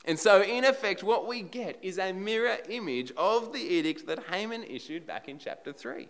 And 0.04 0.18
so, 0.18 0.42
in 0.42 0.64
effect, 0.64 1.02
what 1.02 1.26
we 1.26 1.40
get 1.42 1.78
is 1.80 1.98
a 1.98 2.12
mirror 2.12 2.58
image 2.68 3.12
of 3.16 3.52
the 3.52 3.60
edict 3.60 4.06
that 4.06 4.24
Haman 4.30 4.64
issued 4.64 5.06
back 5.06 5.28
in 5.28 5.38
chapter 5.38 5.72
3. 5.72 6.02
You 6.02 6.08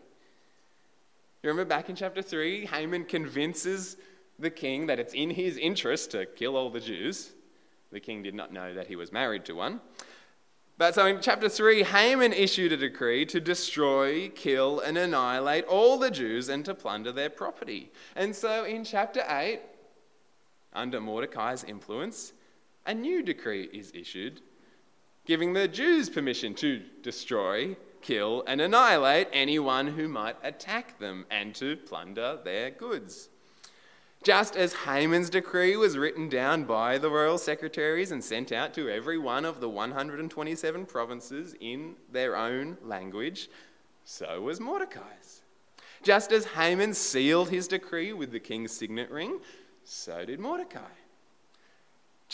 remember 1.51 1.69
back 1.69 1.89
in 1.89 1.95
chapter 1.95 2.23
3, 2.23 2.67
Haman 2.67 3.05
convinces 3.05 3.97
the 4.39 4.51
king 4.51 4.87
that 4.87 4.99
it's 4.99 5.15
in 5.15 5.31
his 5.31 5.57
interest 5.57 6.11
to 6.11 6.27
kill 6.27 6.57
all 6.57 6.71
the 6.71 6.81
Jews. 6.81 7.31
The 7.93 8.01
king 8.01 8.23
did 8.23 8.35
not 8.35 8.53
know 8.53 8.75
that 8.75 8.89
he 8.89 8.97
was 8.97 9.13
married 9.13 9.45
to 9.45 9.53
one. 9.53 9.81
But 10.77 10.97
so 10.97 11.07
in 11.07 11.21
chapter 11.21 11.49
3, 11.49 11.85
Haman 11.85 12.33
issued 12.33 12.73
a 12.73 12.77
decree 12.77 13.25
to 13.27 13.41
destroy, 13.41 14.29
kill, 14.31 14.81
and 14.81 14.99
annihilate 14.99 15.67
all 15.67 15.99
the 15.99 16.11
Jews 16.11 16.49
and 16.49 16.65
to 16.65 16.75
plunder 16.75 17.13
their 17.13 17.31
property. 17.31 17.93
And 18.17 18.35
so 18.35 18.65
in 18.65 18.83
chapter 18.83 19.23
8, 19.29 19.61
under 20.73 21.01
Mordecai's 21.01 21.63
influence, 21.63 22.33
a 22.87 22.95
new 22.95 23.23
decree 23.23 23.69
is 23.73 23.93
issued 23.95 24.41
giving 25.27 25.53
the 25.53 25.69
Jews 25.69 26.11
permission 26.11 26.55
to 26.55 26.83
destroy, 27.03 27.77
kill, 28.03 28.45
and 28.47 28.61
annihilate 28.61 29.29
anyone 29.33 29.87
who 29.87 30.09
might 30.09 30.37
attack 30.43 30.99
them 30.99 31.25
and 31.31 31.55
to 31.55 31.77
plunder 31.77 32.39
their 32.45 32.71
goods. 32.71 33.31
Just 34.23 34.57
as 34.57 34.73
Haman's 34.73 35.29
decree 35.29 35.77
was 35.77 35.99
written 35.99 36.29
down 36.29 36.65
by 36.65 36.97
the 36.97 37.11
royal 37.11 37.37
secretaries 37.37 38.11
and 38.11 38.25
sent 38.25 38.53
out 38.53 38.73
to 38.75 38.89
every 38.89 39.19
one 39.19 39.45
of 39.45 39.61
the 39.61 39.69
127 39.69 40.87
provinces 40.87 41.55
in 41.61 41.97
their 42.11 42.35
own 42.37 42.79
language, 42.83 43.51
so 44.05 44.41
was 44.41 44.61
Mordecai's. 44.61 45.43
Just 46.03 46.33
as 46.33 46.45
Haman 46.47 46.95
sealed 46.95 47.51
his 47.51 47.69
decree 47.69 48.13
with 48.13 48.31
the 48.31 48.41
king's 48.41 48.73
signet 48.73 49.11
ring, 49.11 49.41
so 49.85 50.25
did 50.25 50.41
Mordecai. 50.41 50.81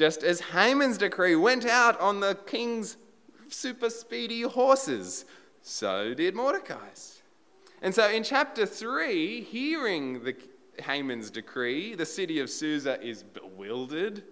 Just 0.00 0.22
as 0.22 0.40
Haman's 0.40 0.96
decree 0.96 1.36
went 1.36 1.66
out 1.66 2.00
on 2.00 2.20
the 2.20 2.34
king's 2.46 2.96
super 3.50 3.90
speedy 3.90 4.40
horses, 4.40 5.26
so 5.60 6.14
did 6.14 6.34
Mordecai's. 6.34 7.20
And 7.82 7.94
so 7.94 8.08
in 8.08 8.22
chapter 8.22 8.64
3, 8.64 9.42
hearing 9.42 10.24
the 10.24 10.34
Haman's 10.82 11.30
decree, 11.30 11.94
the 11.94 12.06
city 12.06 12.38
of 12.38 12.48
Susa 12.48 12.98
is 13.06 13.22
bewildered. 13.22 14.22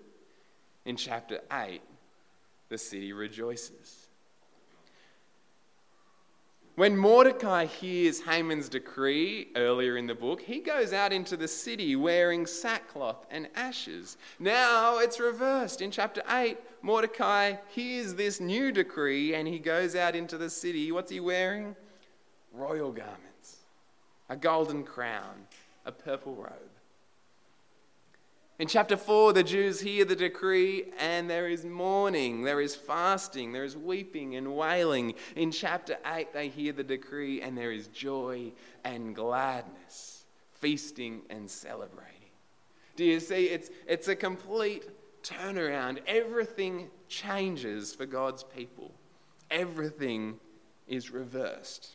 In 0.87 0.97
chapter 0.97 1.41
8, 1.53 1.83
the 2.71 2.79
city 2.79 3.13
rejoices. 3.13 4.08
When 6.79 6.97
Mordecai 6.97 7.65
hears 7.65 8.21
Haman's 8.21 8.69
decree 8.69 9.49
earlier 9.57 9.97
in 9.97 10.07
the 10.07 10.15
book, 10.15 10.41
he 10.41 10.61
goes 10.61 10.93
out 10.93 11.13
into 11.13 11.37
the 11.37 11.49
city 11.49 11.97
wearing 11.97 12.47
sackcloth 12.47 13.27
and 13.33 13.49
ashes. 13.57 14.17
Now 14.39 14.99
it's 14.99 15.19
reversed. 15.19 15.83
In 15.83 15.91
chapter 15.91 16.23
8, 16.31 16.57
Mordecai 16.83 17.57
hears 17.67 18.15
this 18.15 18.39
new 18.39 18.71
decree 18.71 19.35
and 19.35 19.49
he 19.49 19.59
goes 19.59 19.97
out 19.97 20.15
into 20.15 20.39
the 20.39 20.49
city. 20.49 20.93
What's 20.93 21.11
he 21.11 21.19
wearing? 21.19 21.75
Royal 22.53 22.93
garments, 22.93 23.57
a 24.29 24.37
golden 24.37 24.85
crown, 24.85 25.49
a 25.85 25.91
purple 25.91 26.37
robe. 26.37 26.68
In 28.59 28.67
chapter 28.67 28.97
4, 28.97 29.35
the 29.35 29.45
Jews 29.45 29.81
hear 29.81 30.05
the 30.05 30.17
decree 30.17 30.87
and 30.99 31.31
there 31.31 31.49
is 31.49 31.65
mourning, 31.65 32.43
there 32.43 32.61
is 32.61 32.75
fasting, 32.75 33.53
there 33.53 33.63
is 33.63 33.77
weeping 33.77 34.35
and 34.35 34.57
wailing. 34.57 35.15
In 35.37 35.53
chapter 35.53 35.97
8, 36.05 36.33
they 36.33 36.49
hear 36.49 36.73
the 36.73 36.83
decree 36.83 37.41
and 37.41 37.57
there 37.57 37.71
is 37.71 37.87
joy 37.87 38.51
and 38.83 39.15
gladness, 39.15 40.25
feasting 40.55 41.23
and 41.31 41.49
celebrating. 41.49 42.15
Do 42.97 43.05
you 43.05 43.21
see? 43.21 43.45
It's, 43.45 43.71
it's 43.87 44.09
a 44.09 44.17
complete 44.17 44.89
turnaround. 45.23 46.01
Everything 46.09 46.91
changes 47.09 47.95
for 47.95 48.07
God's 48.07 48.43
people, 48.43 48.93
everything 49.53 50.35
is 50.89 51.13
reversed. 51.13 51.95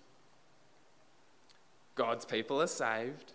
God's 1.95 2.23
people 2.23 2.61
are 2.61 2.67
saved. 2.67 3.33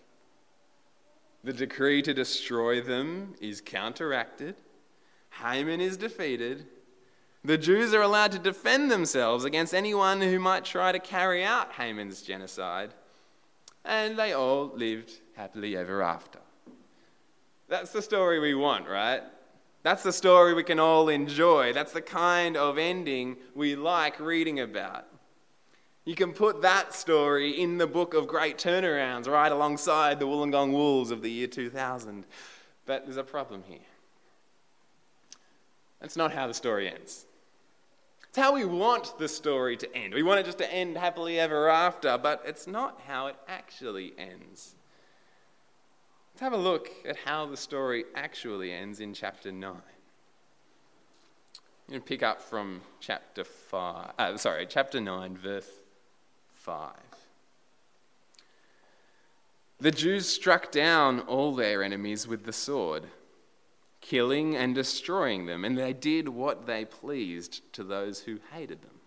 The 1.45 1.53
decree 1.53 2.03
to 2.03 2.13
destroy 2.13 2.81
them 2.81 3.35
is 3.41 3.61
counteracted. 3.61 4.57
Haman 5.43 5.81
is 5.81 5.97
defeated. 5.97 6.67
The 7.45 7.59
Jews 7.59 7.95
are 7.95 8.03
allowed 8.03 8.33
to 8.33 8.39
defend 8.39 8.91
themselves 8.91 9.45
against 9.45 9.73
anyone 9.73 10.21
who 10.21 10.39
might 10.39 10.65
try 10.65 10.91
to 10.93 10.99
carry 10.99 11.45
out 11.45 11.73
Haman's 11.73 12.23
genocide. 12.23 12.93
And 13.85 14.19
they 14.19 14.33
all 14.33 14.73
lived 14.75 15.13
happily 15.37 15.77
ever 15.77 16.03
after. 16.03 16.41
That's 17.69 17.93
the 17.93 18.03
story 18.03 18.41
we 18.41 18.55
want, 18.55 18.89
right? 18.89 19.23
That's 19.83 20.03
the 20.03 20.13
story 20.13 20.55
we 20.55 20.65
can 20.65 20.81
all 20.81 21.09
enjoy. 21.09 21.73
That's 21.73 21.93
the 21.93 22.03
kind 22.03 22.57
of 22.57 22.79
ending 22.79 23.37
we 23.55 23.77
like 23.77 24.19
reading 24.19 24.61
about. 24.61 25.07
You 26.09 26.15
can 26.15 26.33
put 26.33 26.63
that 26.63 26.95
story 26.95 27.61
in 27.61 27.77
the 27.77 27.87
book 27.87 28.15
of 28.15 28.27
great 28.27 28.57
turnarounds 28.57 29.29
right 29.29 29.53
alongside 29.53 30.19
the 30.19 30.27
Wollongong 30.27 30.73
Wolves 30.73 31.11
of 31.11 31.21
the 31.21 31.31
year 31.31 31.47
2000. 31.47 32.25
But 32.87 33.05
there's 33.05 33.19
a 33.19 33.23
problem 33.23 33.63
here. 33.69 33.81
That's 36.01 36.17
not 36.17 36.33
how 36.33 36.47
the 36.47 36.55
story 36.55 36.89
ends. 36.91 37.27
It's 38.27 38.39
how 38.39 38.55
we 38.55 38.65
want 38.65 39.19
the 39.19 39.29
story 39.29 39.77
to 39.77 39.95
end. 39.95 40.15
We 40.15 40.23
want 40.23 40.41
it 40.41 40.47
just 40.47 40.57
to 40.57 40.73
end 40.73 40.97
happily 40.97 41.39
ever 41.39 41.69
after, 41.69 42.17
but 42.17 42.43
it's 42.47 42.67
not 42.67 43.03
how 43.07 43.27
it 43.27 43.37
actually 43.47 44.15
ends. 44.17 44.77
Let's 46.33 46.41
have 46.41 46.55
a 46.55 46.57
look 46.57 46.89
at 47.07 47.19
how 47.19 47.45
the 47.45 47.57
story 47.59 48.07
actually 48.15 48.73
ends 48.73 49.01
in 49.01 49.13
chapter 49.13 49.53
9. 49.53 49.73
I'm 49.73 49.81
going 51.91 52.01
to 52.01 52.09
pick 52.09 52.23
up 52.23 52.41
from 52.41 52.81
chapter 52.99 53.45
5, 53.45 54.13
uh, 54.19 54.37
sorry, 54.39 54.65
chapter 54.67 55.03
9, 55.03 55.37
verse 55.37 55.69
5. 56.69 56.91
The 59.81 59.91
Jews 59.91 60.29
struck 60.29 60.71
down 60.71 61.21
all 61.21 61.55
their 61.55 61.83
enemies 61.83 62.29
with 62.29 62.45
the 62.45 62.53
sword, 62.53 63.05
killing 64.03 64.55
and 64.55 64.75
destroying 64.75 65.47
them, 65.47 65.65
and 65.65 65.79
they 65.79 65.95
did 65.95 66.29
what 66.29 66.67
they 66.67 66.85
pleased 66.85 67.63
to 67.73 67.83
those 67.83 68.21
who 68.21 68.41
hated 68.53 68.83
them. 68.83 69.01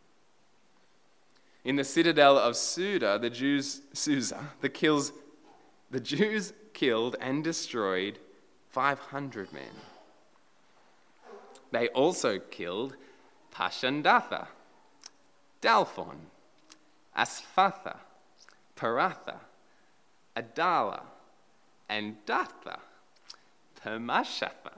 In 1.64 1.76
the 1.76 1.84
citadel 1.84 2.36
of 2.36 2.56
Suda, 2.56 3.20
the 3.22 3.30
Jews, 3.30 3.82
Susa, 3.94 4.54
the 4.62 4.70
kills, 4.70 5.14
the 5.92 6.00
Jews 6.00 6.54
killed 6.74 7.16
and 7.22 7.44
destroyed 7.44 8.18
500 8.70 9.54
men. 9.54 9.76
They 11.70 11.90
also 11.90 12.40
killed 12.40 12.96
Parshandatha, 13.54 14.48
Dalphon, 15.62 16.18
Aspatha, 17.18 17.98
Paratha, 18.76 19.36
Adala, 20.36 21.02
and 21.90 22.16
Datha, 22.26 22.80
Permashatha, 23.84 24.78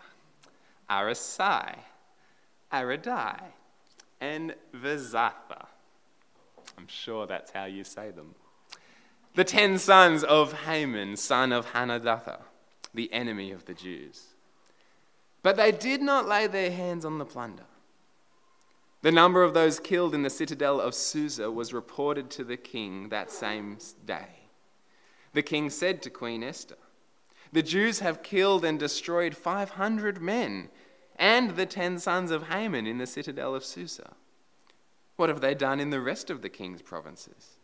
Arisai, 0.90 1.76
Aridai, 2.72 3.40
and 4.20 4.56
Vaizatha. 4.74 5.68
I'm 6.78 6.88
sure 6.88 7.28
that's 7.28 7.52
how 7.52 7.66
you 7.66 7.84
say 7.84 8.12
them. 8.12 8.36
The 9.36 9.44
ten 9.44 9.78
sons 9.78 10.24
of 10.24 10.54
Haman, 10.66 11.18
son 11.18 11.52
of 11.52 11.74
Hammedatha, 11.74 12.40
the 12.94 13.12
enemy 13.14 13.52
of 13.52 13.66
the 13.66 13.74
Jews. 13.74 14.28
But 15.42 15.58
they 15.58 15.72
did 15.72 16.02
not 16.02 16.28
lay 16.28 16.48
their 16.48 16.72
hands 16.72 17.04
on 17.04 17.18
the 17.18 17.26
plunder. 17.26 17.66
The 19.04 19.12
number 19.12 19.44
of 19.44 19.54
those 19.54 19.82
killed 19.82 20.16
in 20.16 20.24
the 20.24 20.30
citadel 20.30 20.80
of 20.80 20.96
Susa 20.96 21.52
was 21.52 21.74
reported 21.74 22.30
to 22.32 22.44
the 22.46 22.56
king 22.56 23.10
that 23.10 23.30
same 23.30 23.78
day. 24.06 24.48
The 25.34 25.42
king 25.42 25.70
said 25.70 26.02
to 26.04 26.10
Queen 26.10 26.42
Esther, 26.42 26.78
The 27.52 27.64
Jews 27.64 28.00
have 28.00 28.24
killed 28.24 28.64
and 28.64 28.80
destroyed 28.80 29.36
500 29.36 30.22
men 30.22 30.70
and 31.18 31.52
the 31.52 31.66
ten 31.66 32.00
sons 32.00 32.32
of 32.32 32.48
Haman 32.48 32.88
in 32.88 32.98
the 32.98 33.06
citadel 33.06 33.54
of 33.54 33.66
Susa. 33.66 34.14
What 35.18 35.28
have 35.28 35.42
they 35.42 35.54
done 35.54 35.82
in 35.82 35.90
the 35.90 36.02
rest 36.02 36.30
of 36.30 36.42
the 36.42 36.50
king's 36.50 36.82
provinces? 36.82 37.58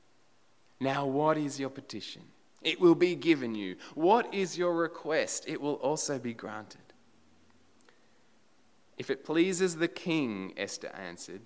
Now, 0.82 1.06
what 1.06 1.38
is 1.38 1.58
your 1.58 1.70
petition? 1.70 2.24
It 2.62 2.82
will 2.82 2.96
be 2.96 3.16
given 3.16 3.56
you. 3.56 3.78
What 3.96 4.34
is 4.34 4.58
your 4.58 4.76
request? 4.76 5.46
It 5.48 5.62
will 5.62 5.76
also 5.76 6.20
be 6.20 6.34
granted. 6.34 6.89
If 9.00 9.10
it 9.10 9.24
pleases 9.24 9.78
the 9.78 9.88
king, 9.88 10.54
Esther 10.58 10.90
answered, 10.90 11.42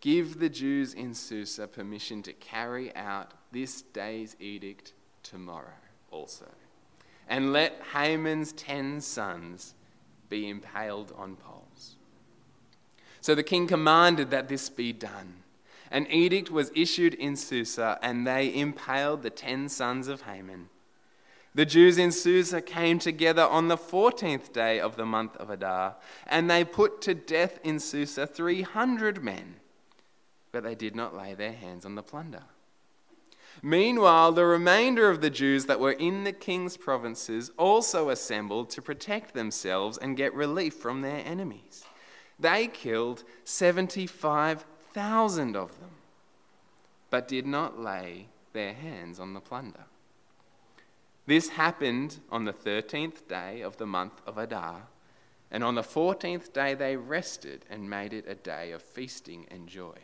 give 0.00 0.38
the 0.38 0.50
Jews 0.50 0.92
in 0.92 1.14
Susa 1.14 1.66
permission 1.66 2.22
to 2.22 2.34
carry 2.34 2.94
out 2.94 3.32
this 3.50 3.80
day's 3.80 4.36
edict 4.38 4.92
tomorrow 5.22 5.80
also. 6.10 6.46
And 7.28 7.54
let 7.54 7.80
Haman's 7.94 8.52
ten 8.52 9.00
sons 9.00 9.74
be 10.28 10.50
impaled 10.50 11.14
on 11.16 11.36
poles. 11.36 11.96
So 13.22 13.34
the 13.34 13.42
king 13.42 13.66
commanded 13.66 14.30
that 14.30 14.48
this 14.48 14.68
be 14.68 14.92
done. 14.92 15.36
An 15.90 16.06
edict 16.10 16.50
was 16.50 16.70
issued 16.74 17.14
in 17.14 17.36
Susa, 17.36 17.98
and 18.02 18.26
they 18.26 18.54
impaled 18.54 19.22
the 19.22 19.30
ten 19.30 19.70
sons 19.70 20.08
of 20.08 20.22
Haman. 20.22 20.68
The 21.54 21.64
Jews 21.64 21.98
in 21.98 22.10
Susa 22.10 22.60
came 22.60 22.98
together 22.98 23.42
on 23.42 23.68
the 23.68 23.76
14th 23.76 24.52
day 24.52 24.80
of 24.80 24.96
the 24.96 25.06
month 25.06 25.36
of 25.36 25.50
Adar, 25.50 25.94
and 26.26 26.50
they 26.50 26.64
put 26.64 27.00
to 27.02 27.14
death 27.14 27.60
in 27.62 27.78
Susa 27.78 28.26
300 28.26 29.22
men, 29.22 29.60
but 30.50 30.64
they 30.64 30.74
did 30.74 30.96
not 30.96 31.14
lay 31.14 31.34
their 31.34 31.52
hands 31.52 31.84
on 31.84 31.94
the 31.94 32.02
plunder. 32.02 32.42
Meanwhile, 33.62 34.32
the 34.32 34.44
remainder 34.44 35.08
of 35.08 35.20
the 35.20 35.30
Jews 35.30 35.66
that 35.66 35.78
were 35.78 35.92
in 35.92 36.24
the 36.24 36.32
king's 36.32 36.76
provinces 36.76 37.52
also 37.56 38.08
assembled 38.08 38.68
to 38.70 38.82
protect 38.82 39.32
themselves 39.32 39.96
and 39.96 40.16
get 40.16 40.34
relief 40.34 40.74
from 40.74 41.02
their 41.02 41.22
enemies. 41.24 41.84
They 42.36 42.66
killed 42.66 43.22
75,000 43.44 45.56
of 45.56 45.78
them, 45.78 45.90
but 47.10 47.28
did 47.28 47.46
not 47.46 47.78
lay 47.78 48.26
their 48.52 48.72
hands 48.72 49.20
on 49.20 49.34
the 49.34 49.40
plunder. 49.40 49.84
This 51.26 51.50
happened 51.50 52.20
on 52.30 52.44
the 52.44 52.52
13th 52.52 53.26
day 53.28 53.62
of 53.62 53.78
the 53.78 53.86
month 53.86 54.20
of 54.26 54.36
Adar, 54.36 54.88
and 55.50 55.64
on 55.64 55.74
the 55.74 55.82
14th 55.82 56.52
day 56.52 56.74
they 56.74 56.96
rested 56.96 57.64
and 57.70 57.88
made 57.88 58.12
it 58.12 58.28
a 58.28 58.34
day 58.34 58.72
of 58.72 58.82
feasting 58.82 59.46
and 59.50 59.66
joy. 59.66 59.96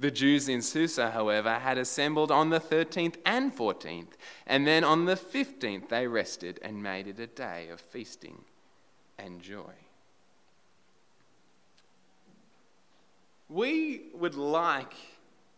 The 0.00 0.10
Jews 0.10 0.48
in 0.48 0.62
Susa, 0.62 1.10
however, 1.10 1.54
had 1.54 1.76
assembled 1.76 2.30
on 2.30 2.50
the 2.50 2.60
13th 2.60 3.16
and 3.26 3.54
14th, 3.54 4.12
and 4.46 4.66
then 4.66 4.84
on 4.84 5.06
the 5.06 5.16
15th 5.16 5.88
they 5.88 6.06
rested 6.06 6.60
and 6.62 6.82
made 6.82 7.08
it 7.08 7.18
a 7.18 7.26
day 7.26 7.68
of 7.68 7.80
feasting 7.80 8.44
and 9.18 9.40
joy. 9.42 9.74
We 13.48 14.02
would 14.14 14.34
like 14.34 14.94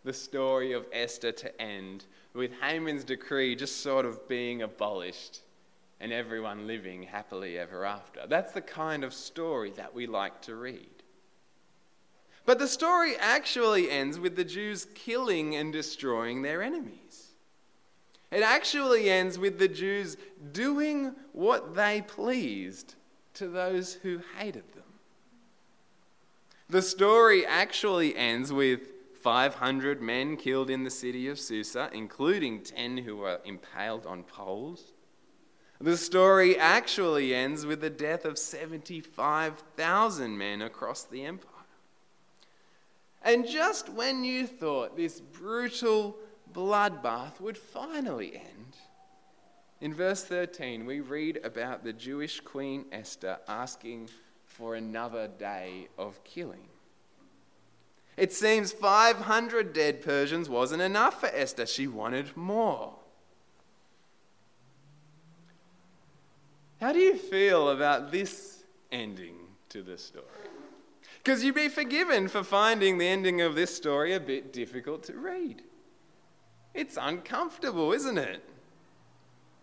the 0.05 0.13
story 0.13 0.73
of 0.73 0.87
Esther 0.93 1.33
to 1.33 1.61
end 1.61 2.07
with 2.35 2.53
Haman's 2.61 3.05
decree 3.05 3.55
just 3.55 3.83
sort 3.83 4.07
of 4.07 4.29
being 4.29 4.63
abolished 4.63 5.41
and 6.01 6.13
everyone 6.13 6.67
living 6.67 7.03
happily 7.03 7.59
ever 7.59 7.85
after. 7.85 8.27
That's 8.27 8.53
the 8.53 8.63
kind 8.63 9.05
of 9.05 9.13
story 9.13 9.71
that 9.73 9.95
we 9.95 10.07
like 10.07 10.41
to 10.43 10.55
read. 10.55 10.89
But 12.47 12.59
the 12.59 12.69
story 12.69 13.17
actually 13.19 13.91
ends 13.91 14.19
with 14.19 14.35
the 14.35 14.45
Jews 14.45 14.87
killing 14.95 15.55
and 15.57 15.73
destroying 15.73 16.43
their 16.43 16.63
enemies. 16.63 17.29
It 18.31 18.43
actually 18.43 19.11
ends 19.11 19.39
with 19.39 19.59
the 19.59 19.69
Jews 19.69 20.17
doing 20.53 21.15
what 21.33 21.75
they 21.75 22.03
pleased 22.03 22.95
to 23.35 23.49
those 23.49 23.95
who 23.95 24.21
hated 24.39 24.73
them. 24.73 24.85
The 26.69 26.83
story 26.83 27.45
actually 27.45 28.17
ends 28.17 28.53
with 28.53 28.81
500 29.23 30.01
men 30.01 30.37
killed 30.37 30.71
in 30.71 30.85
the 30.85 30.91
city 30.91 31.29
of 31.29 31.39
Susa, 31.39 31.91
including 31.93 32.63
10 32.63 32.99
who 32.99 33.17
were 33.19 33.41
impaled 33.45 34.07
on 34.07 34.23
poles. 34.23 34.95
The 35.81 35.97
story 35.97 36.59
actually 36.59 37.35
ends 37.35 37.65
with 37.65 37.81
the 37.81 37.91
death 37.91 38.25
of 38.25 38.39
75,000 38.39 40.37
men 40.37 40.63
across 40.63 41.05
the 41.05 41.25
empire. 41.25 41.47
And 43.23 43.47
just 43.47 43.89
when 43.91 44.25
you 44.25 44.47
thought 44.47 44.97
this 44.97 45.21
brutal 45.21 46.17
bloodbath 46.53 47.41
would 47.41 47.59
finally 47.59 48.37
end, 48.37 48.77
in 49.81 49.95
verse 49.95 50.25
13 50.25 50.87
we 50.87 51.01
read 51.01 51.41
about 51.45 51.85
the 51.85 51.93
Jewish 51.93 52.41
queen 52.41 52.87
Esther 52.93 53.39
asking 53.49 54.09
for 54.45 54.75
another 54.75 55.29
day 55.29 55.89
of 55.99 56.23
killing. 56.25 56.70
It 58.21 58.35
seems 58.35 58.71
500 58.71 59.73
dead 59.73 60.03
Persians 60.03 60.47
wasn't 60.47 60.83
enough 60.83 61.21
for 61.21 61.31
Esther. 61.33 61.65
She 61.65 61.87
wanted 61.87 62.37
more. 62.37 62.93
How 66.83 66.93
do 66.93 66.99
you 66.99 67.17
feel 67.17 67.71
about 67.71 68.13
this 68.13 68.65
ending 68.93 69.37
to 69.71 69.81
the 69.81 69.97
story? 69.97 70.27
Because 71.25 71.43
you'd 71.43 71.55
be 71.55 71.71
forgiven 71.71 72.29
for 72.29 72.45
finding 72.45 72.99
the 72.99 73.09
ending 73.09 73.41
of 73.41 73.55
this 73.55 73.75
story 73.75 74.13
a 74.13 74.21
bit 74.21 74.53
difficult 74.53 75.03
to 75.05 75.15
read. 75.15 75.63
It's 76.75 76.99
uncomfortable, 77.01 77.95
isn't 77.95 78.19
it? 78.19 78.45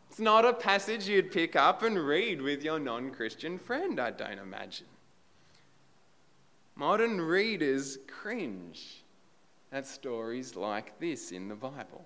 It's 0.10 0.20
not 0.20 0.46
a 0.46 0.54
passage 0.54 1.08
you'd 1.08 1.32
pick 1.32 1.56
up 1.56 1.84
and 1.84 2.00
read 2.00 2.42
with 2.42 2.64
your 2.64 2.80
non 2.80 3.12
Christian 3.12 3.60
friend, 3.60 4.00
I 4.00 4.10
don't 4.10 4.40
imagine. 4.40 4.88
Modern 6.78 7.20
readers 7.20 7.98
cringe 8.08 9.04
at 9.72 9.88
stories 9.88 10.56
like 10.56 11.00
this 11.00 11.32
in 11.32 11.48
the 11.48 11.56
Bible. 11.56 12.06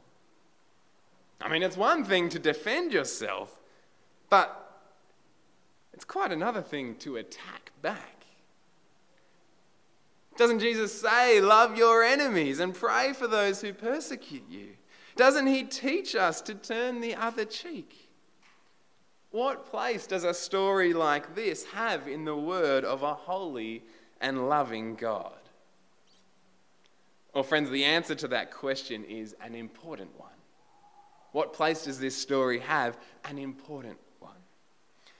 I 1.42 1.50
mean, 1.50 1.62
it's 1.62 1.76
one 1.76 2.06
thing 2.06 2.30
to 2.30 2.40
defend 2.40 2.94
yourself, 2.94 3.60
but 4.30 4.82
it's 5.92 6.06
quite 6.06 6.32
another 6.32 6.62
thing 6.62 6.96
to 7.00 7.18
attack 7.18 7.72
back. 7.82 8.26
Doesn't 10.38 10.60
Jesus 10.60 11.02
say, 11.02 11.42
Love 11.42 11.78
your 11.78 12.02
enemies 12.02 12.62
and 12.62 12.74
pray 12.74 13.12
for 13.12 13.28
those 13.28 13.60
who 13.60 13.74
persecute 13.74 14.50
you? 14.50 14.70
Doesn't 15.18 15.48
he 15.48 15.64
teach 15.64 16.16
us 16.16 16.42
to 16.44 16.56
turn 16.56 17.02
the 17.02 17.16
other 17.16 17.44
cheek? 17.44 18.10
What 19.32 19.66
place 19.70 20.08
does 20.08 20.24
a 20.24 20.34
story 20.34 20.94
like 20.94 21.36
this 21.36 21.66
have 21.66 22.08
in 22.08 22.24
the 22.24 22.36
word 22.36 22.86
of 22.86 23.04
a 23.04 23.14
holy 23.14 23.84
and 24.22 24.48
loving 24.48 24.96
God? 24.96 25.34
Well, 27.34 27.44
friends, 27.44 27.70
the 27.70 27.86
answer 27.86 28.16
to 28.16 28.28
that 28.30 28.52
question 28.52 29.04
is 29.06 29.36
an 29.42 29.56
important 29.56 30.12
one. 30.20 30.30
What 31.32 31.54
place 31.54 31.86
does 31.86 32.00
this 32.00 32.16
story 32.16 32.60
have? 32.60 32.98
An 33.26 33.38
important 33.38 33.98
one. 34.20 34.36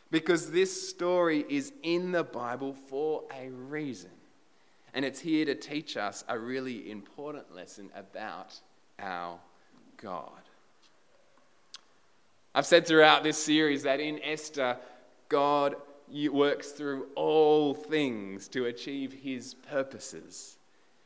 Because 0.10 0.52
this 0.52 0.90
story 0.90 1.46
is 1.48 1.72
in 1.84 2.12
the 2.12 2.24
Bible 2.24 2.76
for 2.88 3.24
a 3.34 3.50
reason. 3.50 4.12
And 4.94 5.06
it's 5.06 5.22
here 5.22 5.46
to 5.46 5.56
teach 5.56 5.96
us 5.96 6.26
a 6.28 6.38
really 6.38 6.92
important 6.92 7.56
lesson 7.56 7.90
about 7.96 8.60
our 9.00 9.40
God. 9.96 10.42
I've 12.54 12.66
said 12.66 12.86
throughout 12.86 13.24
this 13.24 13.38
series 13.38 13.84
that 13.84 14.02
in 14.02 14.20
Esther, 14.22 14.76
God 15.30 15.76
works 16.30 16.72
through 16.72 17.08
all 17.16 17.74
things 17.74 18.48
to 18.50 18.66
achieve 18.66 19.14
his 19.14 19.54
purposes. 19.54 20.58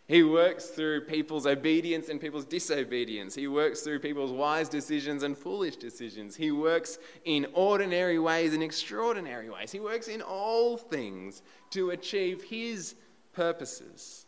He 0.07 0.21
works 0.21 0.67
through 0.67 1.01
people's 1.01 1.47
obedience 1.47 2.09
and 2.09 2.21
people's 2.21 2.45
disobedience. 2.45 3.33
He 3.33 3.47
works 3.47 3.81
through 3.81 3.99
people's 3.99 4.31
wise 4.31 4.69
decisions 4.69 5.23
and 5.23 5.35
foolish 5.35 5.77
decisions. 5.77 6.35
He 6.35 6.51
works 6.51 6.99
in 7.23 7.47
ordinary 7.53 8.19
ways 8.19 8.53
and 8.53 8.61
extraordinary 8.61 9.49
ways. 9.49 9.71
He 9.71 9.79
works 9.79 10.07
in 10.07 10.21
all 10.21 10.77
things 10.77 11.41
to 11.71 11.89
achieve 11.89 12.43
his 12.43 12.95
purposes. 13.33 14.27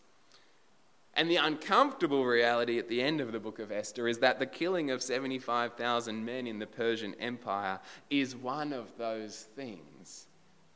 And 1.13 1.29
the 1.29 1.37
uncomfortable 1.37 2.25
reality 2.25 2.79
at 2.79 2.89
the 2.89 3.01
end 3.01 3.21
of 3.21 3.31
the 3.31 3.39
book 3.39 3.59
of 3.59 3.71
Esther 3.71 4.07
is 4.07 4.19
that 4.19 4.39
the 4.39 4.45
killing 4.45 4.89
of 4.91 5.03
75,000 5.03 6.23
men 6.23 6.47
in 6.47 6.57
the 6.57 6.67
Persian 6.67 7.15
Empire 7.19 7.79
is 8.09 8.35
one 8.35 8.73
of 8.73 8.95
those 8.97 9.47
things 9.55 10.26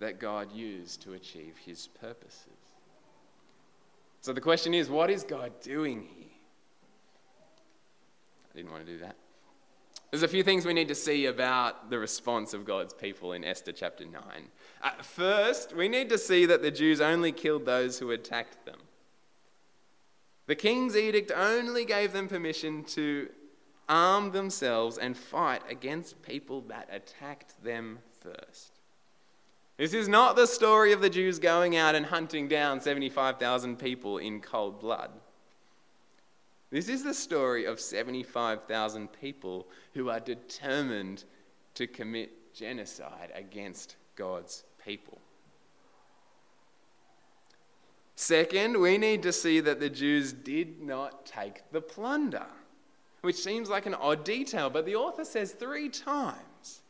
that 0.02 0.20
God 0.20 0.52
used 0.52 1.04
to 1.04 1.14
achieve 1.14 1.56
his 1.64 1.88
purposes. 1.88 2.48
So 4.22 4.34
the 4.34 4.42
question 4.42 4.74
is 4.74 4.90
what 4.90 5.10
is 5.10 5.24
God 5.24 5.52
doing 5.62 6.02
here? 6.02 6.28
I 8.52 8.58
didn't 8.58 8.72
want 8.72 8.86
to 8.86 8.92
do 8.92 8.98
that. 9.00 9.16
There's 10.10 10.24
a 10.24 10.28
few 10.28 10.44
things 10.44 10.66
we 10.66 10.74
need 10.74 10.90
to 10.90 10.96
see 10.96 11.28
about 11.28 11.90
the 11.90 11.98
response 11.98 12.54
of 12.54 12.66
God's 12.66 12.94
people 12.94 13.32
in 13.32 13.46
Esther 13.46 13.72
chapter 13.72 14.04
9. 14.04 14.22
Uh, 14.84 14.90
first, 15.02 15.74
we 15.74 15.88
need 15.88 16.10
to 16.10 16.18
see 16.18 16.46
that 16.48 16.62
the 16.62 16.72
Jews 16.72 17.00
only 17.00 17.32
killed 17.32 17.66
those 17.66 18.00
who 18.00 18.12
attacked 18.12 18.66
them. 18.66 18.80
The 20.48 20.56
king's 20.56 20.98
edict 20.98 21.32
only 21.34 21.86
gave 21.86 22.12
them 22.12 22.28
permission 22.28 22.84
to 22.86 23.30
arm 23.88 24.32
themselves 24.32 24.98
and 24.98 25.16
fight 25.16 25.62
against 25.70 26.22
people 26.24 26.62
that 26.62 26.90
attacked 26.92 27.64
them 27.64 28.00
first. 28.20 28.81
This 29.78 29.94
is 29.94 30.08
not 30.08 30.36
the 30.36 30.46
story 30.46 30.92
of 30.92 31.02
the 31.02 31.10
Jews 31.10 31.40
going 31.40 31.76
out 31.76 31.96
and 31.96 32.06
hunting 32.06 32.48
down 32.48 32.82
75,000 32.82 33.78
people 33.78 34.18
in 34.18 34.42
cold 34.42 34.80
blood. 34.80 35.12
This 36.70 36.88
is 36.88 37.04
the 37.04 37.14
story 37.14 37.66
of 37.66 37.80
75,000 37.80 39.12
people 39.12 39.68
who 39.94 40.10
are 40.10 40.20
determined 40.20 41.24
to 41.74 41.88
commit 41.88 42.54
genocide 42.54 43.32
against 43.34 43.96
God's 44.16 44.64
people. 44.84 45.18
Second, 48.16 48.80
we 48.80 48.98
need 48.98 49.24
to 49.24 49.34
see 49.34 49.60
that 49.62 49.80
the 49.80 49.90
Jews 49.90 50.32
did 50.32 50.82
not 50.82 51.26
take 51.26 51.64
the 51.72 51.82
plunder, 51.82 52.46
which 53.22 53.36
seems 53.36 53.70
like 53.70 53.86
an 53.86 53.96
odd 53.96 54.24
detail, 54.24 54.70
but 54.70 54.86
the 54.86 54.96
author 54.96 55.26
says 55.26 55.54
three 55.54 55.90
times 55.90 56.82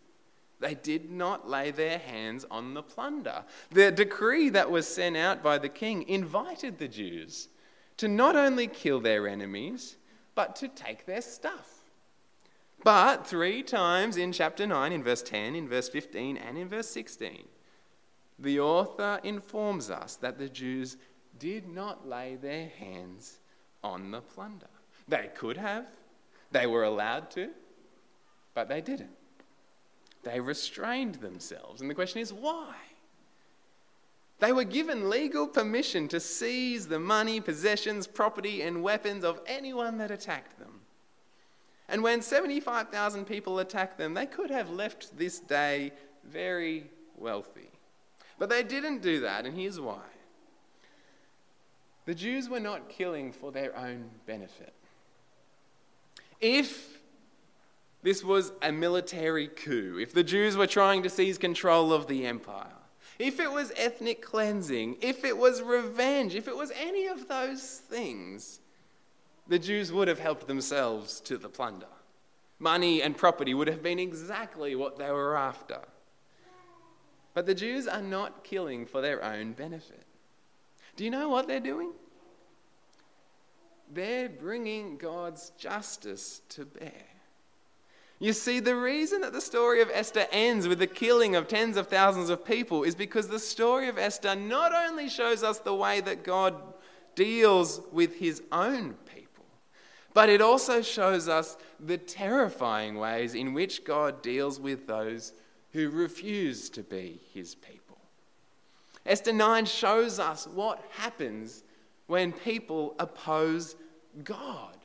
they 0.61 0.75
did 0.75 1.11
not 1.11 1.49
lay 1.49 1.71
their 1.71 1.97
hands 1.97 2.45
on 2.49 2.73
the 2.73 2.83
plunder. 2.83 3.43
The 3.71 3.91
decree 3.91 4.49
that 4.49 4.69
was 4.69 4.87
sent 4.87 5.17
out 5.17 5.43
by 5.43 5.57
the 5.57 5.69
king 5.69 6.07
invited 6.07 6.77
the 6.77 6.87
Jews 6.87 7.49
to 7.97 8.07
not 8.07 8.35
only 8.35 8.67
kill 8.67 8.99
their 8.99 9.27
enemies, 9.27 9.97
but 10.35 10.55
to 10.57 10.67
take 10.67 11.05
their 11.05 11.21
stuff. 11.21 11.81
But 12.83 13.27
three 13.27 13.63
times 13.63 14.17
in 14.17 14.31
chapter 14.31 14.65
9, 14.65 14.91
in 14.91 15.03
verse 15.03 15.21
10, 15.21 15.55
in 15.55 15.67
verse 15.67 15.89
15, 15.89 16.37
and 16.37 16.57
in 16.57 16.69
verse 16.69 16.87
16, 16.89 17.43
the 18.39 18.59
author 18.59 19.19
informs 19.23 19.91
us 19.91 20.15
that 20.17 20.37
the 20.37 20.49
Jews 20.49 20.97
did 21.37 21.67
not 21.67 22.07
lay 22.07 22.35
their 22.35 22.69
hands 22.69 23.39
on 23.83 24.11
the 24.11 24.21
plunder. 24.21 24.67
They 25.07 25.29
could 25.35 25.57
have, 25.57 25.87
they 26.51 26.67
were 26.67 26.83
allowed 26.83 27.31
to, 27.31 27.49
but 28.53 28.67
they 28.67 28.81
didn't. 28.81 29.11
They 30.23 30.39
restrained 30.39 31.15
themselves. 31.15 31.81
And 31.81 31.89
the 31.89 31.95
question 31.95 32.21
is, 32.21 32.31
why? 32.31 32.75
They 34.39 34.53
were 34.53 34.63
given 34.63 35.09
legal 35.09 35.47
permission 35.47 36.07
to 36.09 36.19
seize 36.19 36.87
the 36.87 36.99
money, 36.99 37.39
possessions, 37.39 38.07
property, 38.07 38.61
and 38.61 38.83
weapons 38.83 39.23
of 39.23 39.39
anyone 39.45 39.97
that 39.99 40.11
attacked 40.11 40.57
them. 40.57 40.81
And 41.87 42.01
when 42.01 42.21
75,000 42.21 43.25
people 43.25 43.59
attacked 43.59 43.97
them, 43.97 44.13
they 44.13 44.25
could 44.25 44.49
have 44.49 44.69
left 44.69 45.17
this 45.17 45.39
day 45.39 45.91
very 46.23 46.89
wealthy. 47.15 47.69
But 48.39 48.49
they 48.49 48.63
didn't 48.63 49.01
do 49.01 49.19
that, 49.19 49.45
and 49.45 49.55
here's 49.55 49.79
why. 49.79 50.01
The 52.05 52.15
Jews 52.15 52.49
were 52.49 52.59
not 52.59 52.89
killing 52.89 53.31
for 53.31 53.51
their 53.51 53.77
own 53.77 54.09
benefit. 54.25 54.73
If 56.39 56.97
this 58.03 58.23
was 58.23 58.51
a 58.61 58.71
military 58.71 59.47
coup, 59.47 59.99
if 59.99 60.13
the 60.13 60.23
Jews 60.23 60.57
were 60.57 60.67
trying 60.67 61.03
to 61.03 61.09
seize 61.09 61.37
control 61.37 61.93
of 61.93 62.07
the 62.07 62.25
empire, 62.25 62.73
if 63.19 63.39
it 63.39 63.51
was 63.51 63.71
ethnic 63.75 64.23
cleansing, 64.23 64.97
if 65.01 65.23
it 65.23 65.37
was 65.37 65.61
revenge, 65.61 66.33
if 66.33 66.47
it 66.47 66.55
was 66.55 66.71
any 66.79 67.05
of 67.07 67.27
those 67.27 67.81
things, 67.87 68.59
the 69.47 69.59
Jews 69.59 69.91
would 69.91 70.07
have 70.07 70.19
helped 70.19 70.47
themselves 70.47 71.19
to 71.21 71.37
the 71.37 71.49
plunder. 71.49 71.87
Money 72.57 73.01
and 73.01 73.15
property 73.15 73.53
would 73.53 73.67
have 73.67 73.83
been 73.83 73.99
exactly 73.99 74.75
what 74.75 74.97
they 74.97 75.11
were 75.11 75.37
after. 75.37 75.79
But 77.33 77.45
the 77.45 77.55
Jews 77.55 77.87
are 77.87 78.01
not 78.01 78.43
killing 78.43 78.85
for 78.85 79.01
their 79.01 79.23
own 79.23 79.53
benefit. 79.53 80.05
Do 80.95 81.03
you 81.03 81.11
know 81.11 81.29
what 81.29 81.47
they're 81.47 81.59
doing? 81.59 81.91
They're 83.93 84.29
bringing 84.29 84.97
God's 84.97 85.51
justice 85.57 86.41
to 86.49 86.65
bear. 86.65 87.10
You 88.21 88.33
see, 88.33 88.59
the 88.59 88.75
reason 88.75 89.21
that 89.21 89.33
the 89.33 89.41
story 89.41 89.81
of 89.81 89.89
Esther 89.91 90.27
ends 90.31 90.67
with 90.67 90.77
the 90.77 90.85
killing 90.85 91.35
of 91.35 91.47
tens 91.47 91.75
of 91.75 91.87
thousands 91.87 92.29
of 92.29 92.45
people 92.45 92.83
is 92.83 92.93
because 92.93 93.27
the 93.27 93.39
story 93.39 93.87
of 93.87 93.97
Esther 93.97 94.35
not 94.35 94.71
only 94.75 95.09
shows 95.09 95.41
us 95.41 95.57
the 95.57 95.73
way 95.73 96.01
that 96.01 96.23
God 96.23 96.53
deals 97.15 97.81
with 97.91 98.17
his 98.17 98.43
own 98.51 98.93
people, 99.11 99.45
but 100.13 100.29
it 100.29 100.39
also 100.39 100.83
shows 100.83 101.27
us 101.27 101.57
the 101.79 101.97
terrifying 101.97 102.99
ways 102.99 103.33
in 103.33 103.55
which 103.55 103.83
God 103.83 104.21
deals 104.21 104.59
with 104.59 104.85
those 104.85 105.33
who 105.71 105.89
refuse 105.89 106.69
to 106.69 106.83
be 106.83 107.19
his 107.33 107.55
people. 107.55 107.97
Esther 109.03 109.33
9 109.33 109.65
shows 109.65 110.19
us 110.19 110.45
what 110.45 110.79
happens 110.91 111.63
when 112.05 112.33
people 112.33 112.93
oppose 112.99 113.75
God. 114.23 114.77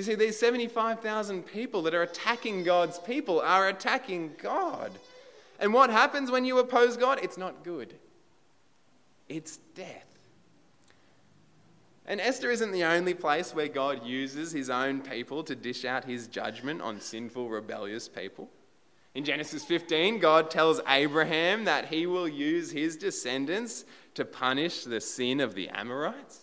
You 0.00 0.04
see, 0.04 0.14
these 0.14 0.38
75,000 0.38 1.42
people 1.42 1.82
that 1.82 1.94
are 1.94 2.04
attacking 2.04 2.64
God's 2.64 2.98
people 2.98 3.38
are 3.38 3.68
attacking 3.68 4.32
God. 4.42 4.92
And 5.58 5.74
what 5.74 5.90
happens 5.90 6.30
when 6.30 6.46
you 6.46 6.58
oppose 6.58 6.96
God? 6.96 7.20
It's 7.22 7.36
not 7.36 7.64
good, 7.64 7.92
it's 9.28 9.58
death. 9.74 10.06
And 12.06 12.18
Esther 12.18 12.50
isn't 12.50 12.72
the 12.72 12.84
only 12.84 13.12
place 13.12 13.54
where 13.54 13.68
God 13.68 14.06
uses 14.06 14.52
his 14.52 14.70
own 14.70 15.02
people 15.02 15.44
to 15.44 15.54
dish 15.54 15.84
out 15.84 16.06
his 16.06 16.28
judgment 16.28 16.80
on 16.80 16.98
sinful, 16.98 17.50
rebellious 17.50 18.08
people. 18.08 18.48
In 19.14 19.22
Genesis 19.22 19.66
15, 19.66 20.18
God 20.18 20.50
tells 20.50 20.80
Abraham 20.88 21.66
that 21.66 21.88
he 21.88 22.06
will 22.06 22.26
use 22.26 22.70
his 22.70 22.96
descendants 22.96 23.84
to 24.14 24.24
punish 24.24 24.84
the 24.84 25.02
sin 25.02 25.40
of 25.40 25.54
the 25.54 25.68
Amorites. 25.68 26.40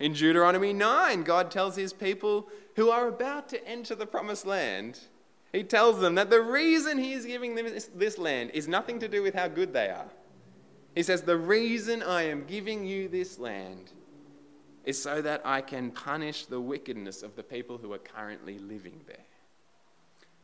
In 0.00 0.12
Deuteronomy 0.12 0.72
9, 0.72 1.24
God 1.24 1.50
tells 1.50 1.74
his 1.74 1.92
people 1.92 2.48
who 2.78 2.90
are 2.90 3.08
about 3.08 3.48
to 3.48 3.68
enter 3.68 3.96
the 3.96 4.06
promised 4.06 4.46
land, 4.46 5.00
he 5.52 5.64
tells 5.64 5.98
them 6.00 6.14
that 6.14 6.30
the 6.30 6.40
reason 6.40 6.96
he 6.96 7.12
is 7.12 7.26
giving 7.26 7.56
them 7.56 7.66
this, 7.66 7.90
this, 7.92 8.18
land 8.18 8.52
is 8.54 8.68
nothing 8.68 9.00
to 9.00 9.08
do 9.08 9.20
with 9.20 9.34
how 9.34 9.48
good 9.48 9.72
they 9.72 9.88
are. 9.88 10.06
He 10.94 11.02
says, 11.02 11.22
The 11.22 11.36
reason 11.36 12.04
I 12.04 12.22
am 12.22 12.44
giving 12.44 12.86
you 12.86 13.08
this 13.08 13.36
land 13.36 13.90
is 14.84 15.02
so 15.02 15.20
that 15.22 15.42
I 15.44 15.60
can 15.60 15.90
punish 15.90 16.46
the 16.46 16.60
wickedness 16.60 17.24
of 17.24 17.34
the 17.34 17.42
people 17.42 17.78
who 17.78 17.92
are 17.92 17.98
currently 17.98 18.60
living 18.60 19.00
there. 19.08 19.26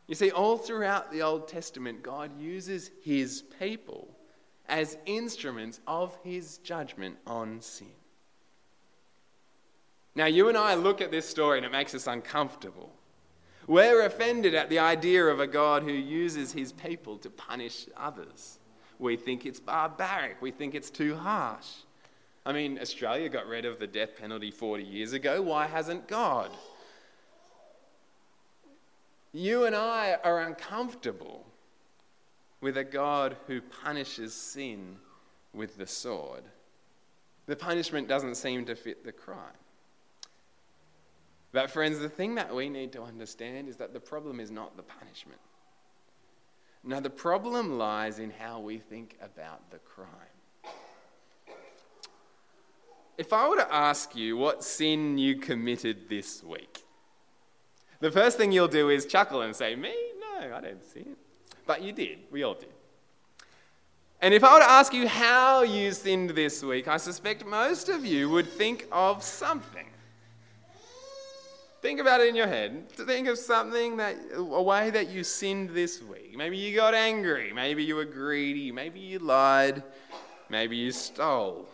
You 0.08 0.16
see, 0.16 0.32
all 0.32 0.58
throughout 0.58 1.12
the 1.12 1.22
Old 1.22 1.46
Testament, 1.46 2.02
God 2.02 2.36
uses 2.40 2.90
his 3.04 3.44
people 3.60 4.08
as 4.68 4.98
instruments 5.06 5.78
of 5.86 6.18
his 6.24 6.58
judgment 6.58 7.16
on 7.28 7.60
sin. 7.60 7.92
Now, 10.16 10.26
you 10.26 10.48
and 10.48 10.56
I 10.56 10.74
look 10.74 11.00
at 11.00 11.10
this 11.10 11.28
story 11.28 11.58
and 11.58 11.66
it 11.66 11.72
makes 11.72 11.94
us 11.94 12.06
uncomfortable. 12.06 12.92
We're 13.66 14.04
offended 14.04 14.54
at 14.54 14.68
the 14.68 14.78
idea 14.78 15.24
of 15.24 15.40
a 15.40 15.46
God 15.46 15.82
who 15.82 15.92
uses 15.92 16.52
his 16.52 16.72
people 16.72 17.16
to 17.18 17.30
punish 17.30 17.86
others. 17.96 18.58
We 18.98 19.16
think 19.16 19.46
it's 19.46 19.58
barbaric, 19.58 20.40
we 20.40 20.50
think 20.50 20.74
it's 20.74 20.90
too 20.90 21.16
harsh. 21.16 21.66
I 22.46 22.52
mean, 22.52 22.78
Australia 22.78 23.28
got 23.28 23.46
rid 23.46 23.64
of 23.64 23.78
the 23.78 23.86
death 23.86 24.16
penalty 24.16 24.50
40 24.50 24.84
years 24.84 25.14
ago. 25.14 25.40
Why 25.40 25.66
hasn't 25.66 26.06
God? 26.06 26.50
You 29.32 29.64
and 29.64 29.74
I 29.74 30.18
are 30.22 30.42
uncomfortable 30.42 31.46
with 32.60 32.76
a 32.76 32.84
God 32.84 33.36
who 33.46 33.60
punishes 33.60 34.34
sin 34.34 34.96
with 35.52 35.76
the 35.76 35.86
sword. 35.86 36.44
The 37.46 37.56
punishment 37.56 38.08
doesn't 38.08 38.36
seem 38.36 38.64
to 38.66 38.76
fit 38.76 39.04
the 39.04 39.12
crime. 39.12 39.38
But, 41.54 41.70
friends, 41.70 42.00
the 42.00 42.08
thing 42.08 42.34
that 42.34 42.52
we 42.52 42.68
need 42.68 42.92
to 42.94 43.02
understand 43.02 43.68
is 43.68 43.76
that 43.76 43.92
the 43.92 44.00
problem 44.00 44.40
is 44.40 44.50
not 44.50 44.76
the 44.76 44.82
punishment. 44.82 45.38
No, 46.82 46.98
the 46.98 47.08
problem 47.08 47.78
lies 47.78 48.18
in 48.18 48.30
how 48.30 48.58
we 48.58 48.78
think 48.78 49.16
about 49.22 49.70
the 49.70 49.78
crime. 49.78 50.08
if 53.16 53.32
I 53.32 53.48
were 53.48 53.54
to 53.54 53.72
ask 53.72 54.16
you 54.16 54.36
what 54.36 54.64
sin 54.64 55.16
you 55.16 55.36
committed 55.36 56.08
this 56.08 56.42
week, 56.42 56.82
the 58.00 58.10
first 58.10 58.36
thing 58.36 58.50
you'll 58.50 58.66
do 58.66 58.90
is 58.90 59.06
chuckle 59.06 59.42
and 59.42 59.54
say, 59.54 59.76
Me? 59.76 59.94
No, 60.18 60.56
I 60.56 60.60
don't 60.60 60.82
sin. 60.82 61.14
But 61.66 61.82
you 61.82 61.92
did. 61.92 62.18
We 62.32 62.42
all 62.42 62.54
did. 62.54 62.68
And 64.20 64.34
if 64.34 64.42
I 64.42 64.54
were 64.54 64.60
to 64.60 64.70
ask 64.70 64.92
you 64.92 65.06
how 65.06 65.62
you 65.62 65.92
sinned 65.92 66.30
this 66.30 66.64
week, 66.64 66.88
I 66.88 66.96
suspect 66.96 67.46
most 67.46 67.88
of 67.88 68.04
you 68.04 68.28
would 68.30 68.48
think 68.48 68.88
of 68.90 69.22
something. 69.22 69.73
Think 71.84 72.00
about 72.00 72.22
it 72.22 72.28
in 72.28 72.34
your 72.34 72.46
head. 72.46 72.88
Think 72.88 73.28
of 73.28 73.36
something 73.36 73.98
that, 73.98 74.16
a 74.34 74.62
way 74.62 74.88
that 74.88 75.10
you 75.10 75.22
sinned 75.22 75.68
this 75.68 76.00
week. 76.02 76.34
Maybe 76.34 76.56
you 76.56 76.74
got 76.74 76.94
angry. 76.94 77.52
Maybe 77.52 77.84
you 77.84 77.94
were 77.94 78.06
greedy. 78.06 78.72
Maybe 78.72 79.00
you 79.00 79.18
lied. 79.18 79.82
Maybe 80.48 80.78
you 80.78 80.92
stole. 80.92 81.68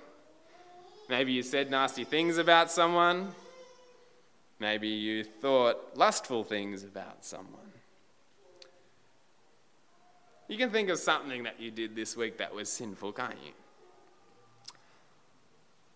Maybe 1.08 1.30
you 1.30 1.44
said 1.44 1.70
nasty 1.70 2.02
things 2.02 2.38
about 2.38 2.72
someone. 2.72 3.28
Maybe 4.58 4.88
you 4.88 5.22
thought 5.22 5.96
lustful 5.96 6.42
things 6.42 6.82
about 6.82 7.24
someone. 7.24 7.70
You 10.48 10.58
can 10.58 10.70
think 10.70 10.88
of 10.88 10.98
something 10.98 11.44
that 11.44 11.60
you 11.60 11.70
did 11.70 11.94
this 11.94 12.16
week 12.16 12.36
that 12.38 12.52
was 12.52 12.68
sinful, 12.68 13.12
can't 13.12 13.38
you? 13.44 13.52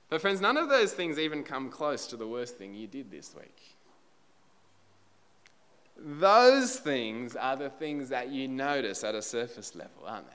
But, 0.09 0.21
friends, 0.21 0.41
none 0.41 0.57
of 0.57 0.69
those 0.69 0.93
things 0.93 1.19
even 1.19 1.43
come 1.43 1.69
close 1.69 2.07
to 2.07 2.17
the 2.17 2.29
worst 2.29 2.59
thing 2.59 2.75
you 2.75 2.87
did 2.87 3.11
this 3.11 3.35
week. 3.35 3.74
Those 5.97 6.77
things 6.77 7.37
are 7.37 7.57
the 7.57 7.71
things 7.71 8.09
that 8.09 8.29
you 8.29 8.49
notice 8.49 9.05
at 9.05 9.15
a 9.15 9.23
surface 9.23 9.75
level, 9.75 10.05
aren't 10.07 10.27
they? 10.27 10.33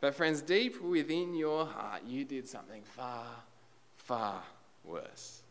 But, 0.00 0.14
friends, 0.14 0.42
deep 0.42 0.80
within 0.80 1.34
your 1.34 1.66
heart, 1.66 2.02
you 2.06 2.24
did 2.24 2.48
something 2.48 2.82
far, 2.84 3.26
far 3.96 4.42
worse. 4.84 5.42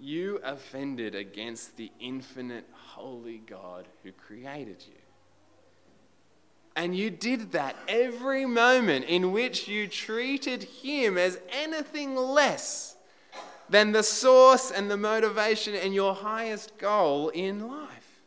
You 0.00 0.40
offended 0.42 1.14
against 1.14 1.76
the 1.76 1.90
infinite, 2.00 2.66
holy 2.72 3.38
God 3.38 3.86
who 4.02 4.12
created 4.12 4.84
you. 4.86 4.94
And 6.76 6.96
you 6.96 7.10
did 7.10 7.52
that 7.52 7.76
every 7.88 8.46
moment 8.46 9.04
in 9.06 9.32
which 9.32 9.66
you 9.66 9.88
treated 9.88 10.62
Him 10.62 11.18
as 11.18 11.40
anything 11.50 12.14
less 12.14 12.94
than 13.68 13.92
the 13.92 14.02
source 14.02 14.70
and 14.70 14.90
the 14.90 14.96
motivation 14.96 15.74
and 15.74 15.94
your 15.94 16.14
highest 16.14 16.76
goal 16.78 17.28
in 17.30 17.68
life. 17.68 18.22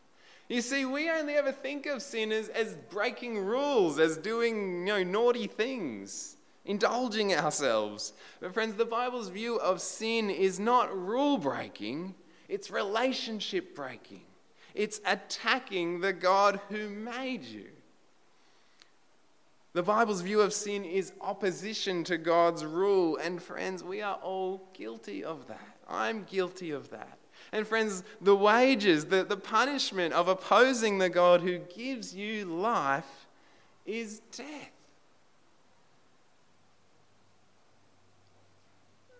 You 0.50 0.62
see, 0.62 0.84
we 0.84 1.10
only 1.10 1.36
ever 1.36 1.52
think 1.52 1.86
of 1.86 2.02
sin 2.02 2.32
as, 2.32 2.50
as 2.50 2.76
breaking 2.90 3.40
rules, 3.40 4.00
as 4.00 4.18
doing 4.18 4.86
you 4.86 4.94
know, 4.94 5.04
naughty 5.04 5.48
things, 5.48 6.36
indulging 6.66 7.34
ourselves. 7.34 8.14
But, 8.42 8.54
friends, 8.54 8.76
the 8.76 8.86
Bible's 8.86 9.30
view 9.30 9.58
of 9.60 9.82
sin 9.82 10.30
is 10.30 10.60
not 10.60 10.96
rule 10.96 11.38
breaking, 11.38 12.16
it's 12.50 12.70
relationship 12.70 13.76
breaking. 13.76 14.24
It's 14.74 15.02
attacking 15.06 16.02
the 16.02 16.14
God 16.14 16.60
who 16.70 16.90
made 16.90 17.44
you. 17.44 17.68
The 19.74 19.84
Bible's 19.84 20.22
view 20.22 20.42
of 20.42 20.54
sin 20.54 20.84
is 20.84 21.14
opposition 21.22 22.04
to 22.06 22.18
God's 22.18 22.66
rule. 22.66 23.18
And 23.18 23.42
friends, 23.42 23.84
we 23.84 24.02
are 24.02 24.16
all 24.16 24.68
guilty 24.74 25.24
of 25.24 25.48
that. 25.48 25.78
I'm 25.88 26.24
guilty 26.24 26.72
of 26.72 26.90
that. 26.90 27.18
And 27.54 27.66
friends, 27.66 28.04
the 28.20 28.36
wages, 28.36 29.06
the, 29.06 29.24
the 29.24 29.38
punishment 29.38 30.14
of 30.14 30.28
opposing 30.28 30.98
the 30.98 31.10
God 31.10 31.42
who 31.42 31.60
gives 31.60 32.14
you 32.14 32.46
life 32.46 33.28
is 33.86 34.22
death. 34.36 34.72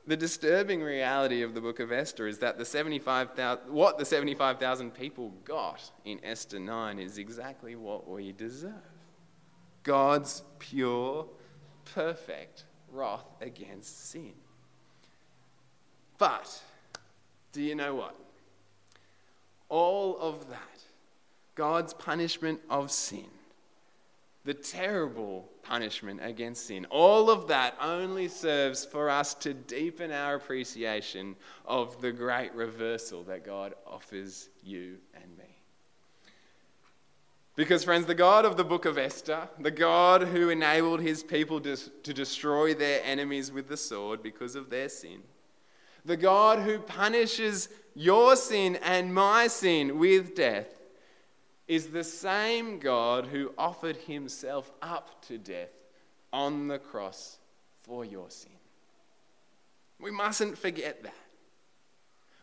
The 0.08 0.18
disturbing 0.18 0.82
reality 0.82 1.42
of 1.42 1.54
the 1.54 1.62
book 1.62 1.80
of 1.80 1.92
Esther 1.92 2.28
is 2.28 2.40
that 2.40 2.58
the 2.58 2.66
75,000, 2.66 3.72
what 3.72 3.98
the 3.98 4.06
75,000 4.06 4.92
people 4.94 5.32
got 5.46 5.82
in 6.04 6.20
Esther 6.24 6.60
9 6.60 7.00
is 7.00 7.18
exactly 7.18 7.76
what 7.76 8.10
we 8.10 8.32
deserve. 8.34 8.74
God's 9.84 10.44
pure, 10.60 11.26
perfect 11.94 12.66
wrath 12.92 13.26
against 13.42 14.10
sin. 14.10 14.34
But, 16.18 16.62
do 17.52 17.62
you 17.62 17.76
know 17.76 17.96
what? 17.96 18.16
All 19.70 20.18
of 20.20 20.50
that, 20.50 20.84
God's 21.56 21.94
punishment 21.94 22.60
of 22.70 22.92
sin, 22.92 23.26
the 24.44 24.54
terrible 24.54 25.50
punishment 25.64 26.20
against 26.24 26.68
sin, 26.68 26.86
all 26.90 27.30
of 27.30 27.48
that 27.48 27.76
only 27.82 28.28
serves 28.28 28.86
for 28.86 29.10
us 29.10 29.34
to 29.36 29.54
deepen 29.54 30.12
our 30.12 30.36
appreciation 30.36 31.36
of 31.66 32.00
the 32.02 32.12
great 32.12 32.54
reversal 32.54 33.24
that 33.24 33.46
God 33.46 33.74
offers 33.88 34.50
you 34.64 34.98
and 35.16 35.38
me. 35.38 35.41
Because, 37.62 37.84
friends, 37.84 38.08
the 38.08 38.16
God 38.16 38.44
of 38.44 38.58
the 38.58 38.64
book 38.64 38.86
of 38.86 38.98
Esther, 38.98 39.48
the 39.60 39.70
God 39.70 40.24
who 40.24 40.50
enabled 40.50 41.00
his 41.00 41.22
people 41.22 41.62
to, 41.62 41.76
to 41.78 42.12
destroy 42.12 42.74
their 42.74 43.04
enemies 43.04 43.52
with 43.52 43.68
the 43.68 43.78
sword 43.78 44.24
because 44.24 44.56
of 44.56 44.72
their 44.72 44.90
sin, 44.90 45.22
the 46.04 46.18
God 46.18 46.58
who 46.58 46.80
punishes 46.80 47.70
your 47.94 48.36
sin 48.36 48.78
and 48.78 49.14
my 49.14 49.46
sin 49.46 50.00
with 50.00 50.34
death, 50.34 50.74
is 51.68 51.90
the 51.90 52.04
same 52.04 52.80
God 52.80 53.28
who 53.28 53.54
offered 53.60 53.98
himself 53.98 54.72
up 54.82 55.24
to 55.28 55.38
death 55.38 55.70
on 56.34 56.68
the 56.68 56.80
cross 56.80 57.38
for 57.84 58.04
your 58.04 58.32
sin. 58.32 58.58
We 60.00 60.10
mustn't 60.10 60.58
forget 60.58 61.04
that. 61.04 61.14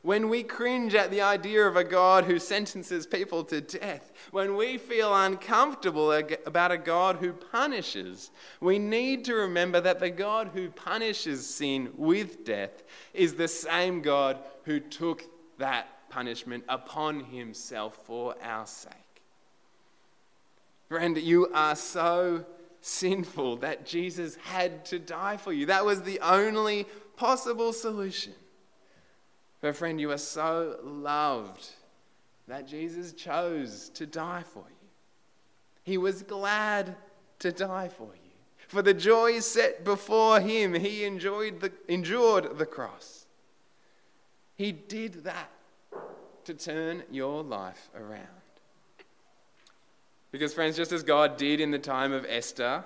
When 0.08 0.30
we 0.30 0.42
cringe 0.42 0.94
at 0.94 1.10
the 1.10 1.20
idea 1.20 1.66
of 1.66 1.76
a 1.76 1.84
God 1.84 2.24
who 2.24 2.38
sentences 2.38 3.06
people 3.06 3.44
to 3.44 3.60
death, 3.60 4.10
when 4.30 4.56
we 4.56 4.78
feel 4.78 5.14
uncomfortable 5.14 6.12
about 6.46 6.72
a 6.72 6.78
God 6.78 7.16
who 7.16 7.34
punishes, 7.34 8.30
we 8.58 8.78
need 8.78 9.26
to 9.26 9.34
remember 9.34 9.82
that 9.82 10.00
the 10.00 10.08
God 10.08 10.52
who 10.54 10.70
punishes 10.70 11.46
sin 11.46 11.90
with 11.94 12.42
death 12.42 12.84
is 13.12 13.34
the 13.34 13.48
same 13.48 14.00
God 14.00 14.38
who 14.62 14.80
took 14.80 15.24
that 15.58 16.08
punishment 16.08 16.64
upon 16.70 17.24
himself 17.24 17.94
for 18.06 18.34
our 18.42 18.66
sake. 18.66 18.94
Friend, 20.88 21.18
you 21.18 21.50
are 21.52 21.76
so 21.76 22.46
sinful 22.80 23.56
that 23.56 23.84
Jesus 23.84 24.36
had 24.36 24.86
to 24.86 24.98
die 24.98 25.36
for 25.36 25.52
you. 25.52 25.66
That 25.66 25.84
was 25.84 26.00
the 26.00 26.18
only 26.20 26.86
possible 27.14 27.74
solution. 27.74 28.32
But, 29.60 29.76
friend, 29.76 30.00
you 30.00 30.10
are 30.12 30.18
so 30.18 30.78
loved 30.82 31.68
that 32.46 32.66
Jesus 32.66 33.12
chose 33.12 33.90
to 33.90 34.06
die 34.06 34.44
for 34.44 34.64
you. 34.68 34.88
He 35.82 35.98
was 35.98 36.22
glad 36.22 36.96
to 37.40 37.52
die 37.52 37.88
for 37.88 38.04
you. 38.14 38.30
For 38.68 38.82
the 38.82 38.94
joy 38.94 39.40
set 39.40 39.84
before 39.84 40.40
him, 40.40 40.74
he 40.74 41.04
enjoyed 41.04 41.60
the, 41.60 41.72
endured 41.88 42.58
the 42.58 42.66
cross. 42.66 43.26
He 44.56 44.72
did 44.72 45.24
that 45.24 45.50
to 46.44 46.54
turn 46.54 47.02
your 47.10 47.42
life 47.42 47.90
around. 47.94 48.26
Because, 50.30 50.52
friends, 50.52 50.76
just 50.76 50.92
as 50.92 51.02
God 51.02 51.36
did 51.36 51.60
in 51.60 51.70
the 51.70 51.78
time 51.78 52.12
of 52.12 52.26
Esther, 52.28 52.84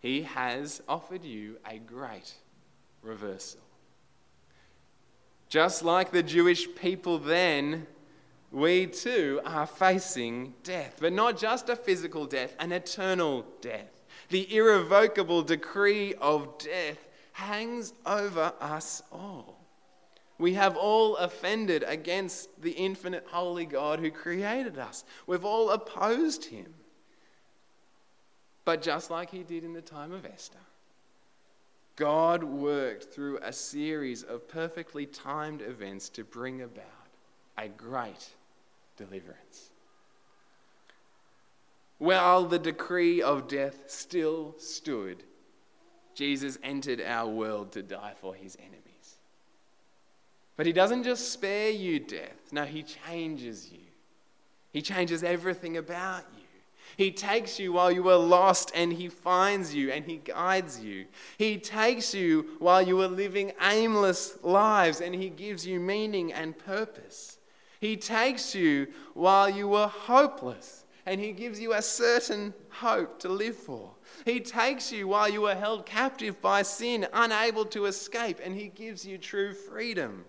he 0.00 0.22
has 0.22 0.82
offered 0.88 1.24
you 1.24 1.56
a 1.68 1.78
great 1.78 2.34
reversal. 3.02 3.60
Just 5.52 5.84
like 5.84 6.12
the 6.12 6.22
Jewish 6.22 6.66
people 6.76 7.18
then, 7.18 7.86
we 8.50 8.86
too 8.86 9.38
are 9.44 9.66
facing 9.66 10.54
death, 10.62 10.96
but 10.98 11.12
not 11.12 11.36
just 11.36 11.68
a 11.68 11.76
physical 11.76 12.24
death, 12.24 12.56
an 12.58 12.72
eternal 12.72 13.44
death. 13.60 14.02
The 14.30 14.50
irrevocable 14.56 15.42
decree 15.42 16.14
of 16.14 16.56
death 16.56 17.06
hangs 17.32 17.92
over 18.06 18.54
us 18.62 19.02
all. 19.12 19.62
We 20.38 20.54
have 20.54 20.74
all 20.74 21.18
offended 21.18 21.84
against 21.86 22.62
the 22.62 22.70
infinite 22.70 23.26
holy 23.30 23.66
God 23.66 24.00
who 24.00 24.10
created 24.10 24.78
us. 24.78 25.04
We've 25.26 25.44
all 25.44 25.68
opposed 25.68 26.46
him. 26.46 26.72
But 28.64 28.80
just 28.80 29.10
like 29.10 29.30
he 29.30 29.42
did 29.42 29.64
in 29.64 29.74
the 29.74 29.82
time 29.82 30.12
of 30.12 30.24
Esther, 30.24 30.56
God 31.96 32.42
worked 32.42 33.12
through 33.12 33.38
a 33.42 33.52
series 33.52 34.22
of 34.22 34.48
perfectly 34.48 35.06
timed 35.06 35.60
events 35.60 36.08
to 36.10 36.24
bring 36.24 36.62
about 36.62 36.86
a 37.58 37.68
great 37.68 38.30
deliverance. 38.96 39.70
While 41.98 42.46
the 42.46 42.58
decree 42.58 43.22
of 43.22 43.46
death 43.46 43.84
still 43.88 44.54
stood, 44.58 45.22
Jesus 46.14 46.58
entered 46.62 47.00
our 47.00 47.28
world 47.28 47.72
to 47.72 47.82
die 47.82 48.14
for 48.20 48.34
his 48.34 48.56
enemies. 48.56 49.16
But 50.56 50.66
he 50.66 50.72
doesn't 50.72 51.04
just 51.04 51.32
spare 51.32 51.70
you 51.70 52.00
death, 52.00 52.52
no, 52.52 52.64
he 52.64 52.82
changes 52.82 53.70
you. 53.72 53.78
He 54.72 54.82
changes 54.82 55.22
everything 55.22 55.76
about 55.76 56.24
you. 56.36 56.41
He 56.96 57.10
takes 57.10 57.58
you 57.58 57.72
while 57.72 57.90
you 57.90 58.02
were 58.02 58.16
lost 58.16 58.72
and 58.74 58.92
He 58.92 59.08
finds 59.08 59.74
you 59.74 59.90
and 59.90 60.04
He 60.04 60.16
guides 60.18 60.80
you. 60.80 61.06
He 61.38 61.58
takes 61.58 62.14
you 62.14 62.56
while 62.58 62.82
you 62.82 62.96
were 62.96 63.08
living 63.08 63.52
aimless 63.60 64.38
lives 64.42 65.00
and 65.00 65.14
He 65.14 65.30
gives 65.30 65.66
you 65.66 65.80
meaning 65.80 66.32
and 66.32 66.56
purpose. 66.58 67.38
He 67.80 67.96
takes 67.96 68.54
you 68.54 68.88
while 69.14 69.48
you 69.48 69.68
were 69.68 69.88
hopeless 69.88 70.84
and 71.06 71.20
He 71.20 71.32
gives 71.32 71.60
you 71.60 71.72
a 71.72 71.82
certain 71.82 72.54
hope 72.70 73.18
to 73.20 73.28
live 73.28 73.56
for. 73.56 73.90
He 74.24 74.40
takes 74.40 74.92
you 74.92 75.08
while 75.08 75.28
you 75.28 75.42
were 75.42 75.54
held 75.54 75.86
captive 75.86 76.40
by 76.40 76.62
sin, 76.62 77.06
unable 77.12 77.64
to 77.66 77.86
escape, 77.86 78.38
and 78.42 78.54
He 78.54 78.68
gives 78.68 79.04
you 79.04 79.18
true 79.18 79.52
freedom. 79.52 80.24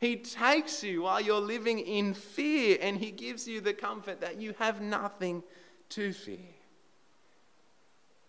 He 0.00 0.16
takes 0.16 0.82
you 0.82 1.02
while 1.02 1.20
you're 1.20 1.40
living 1.40 1.78
in 1.80 2.14
fear, 2.14 2.78
and 2.80 2.96
He 2.96 3.10
gives 3.10 3.46
you 3.46 3.60
the 3.60 3.74
comfort 3.74 4.20
that 4.20 4.40
you 4.40 4.54
have 4.58 4.80
nothing 4.80 5.42
to 5.90 6.12
fear. 6.12 6.38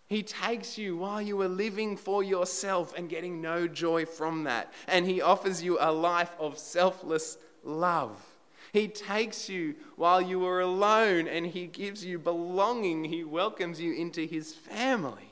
He 0.07 0.23
takes 0.23 0.77
you 0.77 0.95
while 0.95 1.21
you 1.21 1.41
are 1.41 1.49
living 1.49 1.97
for 1.97 2.23
yourself 2.23 2.93
and 2.97 3.09
getting 3.09 3.41
no 3.41 3.67
joy 3.67 4.05
from 4.05 4.45
that. 4.45 4.71
And 4.87 5.05
He 5.05 5.21
offers 5.21 5.61
you 5.61 5.77
a 5.79 5.91
life 5.91 6.31
of 6.39 6.57
selfless 6.57 7.37
love. 7.63 8.25
He 8.71 8.87
takes 8.87 9.49
you 9.49 9.75
while 9.95 10.21
you 10.21 10.45
are 10.45 10.61
alone 10.61 11.27
and 11.27 11.45
He 11.45 11.67
gives 11.67 12.05
you 12.05 12.19
belonging. 12.19 13.03
He 13.03 13.23
welcomes 13.25 13.81
you 13.81 13.93
into 13.93 14.25
His 14.25 14.53
family. 14.53 15.29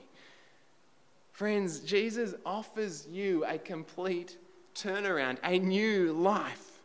Friends, 1.32 1.80
Jesus 1.80 2.34
offers 2.46 3.08
you 3.10 3.46
a 3.46 3.58
complete 3.58 4.38
turnaround, 4.74 5.38
a 5.44 5.58
new 5.58 6.12
life. 6.12 6.80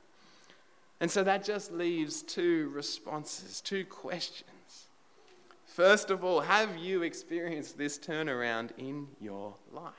And 1.00 1.11
so 1.11 1.24
that 1.24 1.44
just 1.44 1.72
leaves 1.72 2.22
two 2.22 2.70
responses, 2.74 3.61
two 3.61 3.85
questions. 3.85 4.88
First 5.70 6.11
of 6.11 6.24
all, 6.24 6.40
have 6.40 6.76
you 6.78 7.04
experienced 7.04 7.78
this 7.78 7.96
turnaround 7.96 8.70
in 8.76 9.06
your 9.20 9.54
life? 9.72 9.94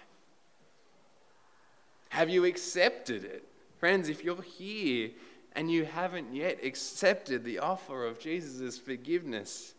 Have 2.10 2.30
you 2.30 2.44
accepted 2.44 3.24
it? 3.24 3.48
Friends, 3.80 4.10
if 4.10 4.22
you're 4.22 4.42
here 4.42 5.12
and 5.54 5.72
you 5.72 5.86
haven't 5.86 6.36
yet 6.36 6.60
accepted 6.62 7.46
the 7.46 7.60
offer 7.60 8.06
of 8.06 8.20
Jesus' 8.20 8.78
forgiveness, 8.78 9.74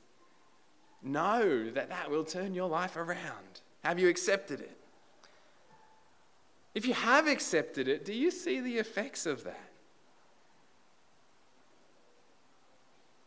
know 1.03 1.71
that 1.71 1.91
that 1.91 2.11
will 2.11 2.25
turn 2.25 2.55
your 2.55 2.71
life 2.71 2.97
around. 2.97 3.61
Have 3.85 3.99
you 3.99 4.09
accepted 4.09 4.61
it? 4.61 4.79
If 6.75 6.87
you 6.87 6.95
have 6.95 7.27
accepted 7.27 7.87
it, 7.87 8.07
do 8.07 8.15
you 8.15 8.31
see 8.31 8.61
the 8.61 8.79
effects 8.79 9.27
of 9.27 9.45
that? 9.45 9.69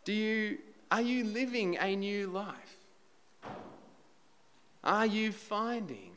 Do 0.03 0.13
you 0.13 0.57
are 0.91 1.01
you 1.01 1.23
living 1.23 1.77
a 1.77 1.95
new 1.95 2.27
life? 2.27 2.55
Are 4.83 5.05
you 5.05 5.31
finding 5.31 6.11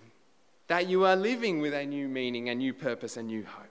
that 0.66 0.88
you 0.88 1.04
are 1.04 1.16
living 1.16 1.60
with 1.60 1.72
a 1.72 1.86
new 1.86 2.08
meaning, 2.08 2.50
a 2.50 2.54
new 2.54 2.74
purpose, 2.74 3.16
a 3.16 3.22
new 3.22 3.44
hope? 3.44 3.64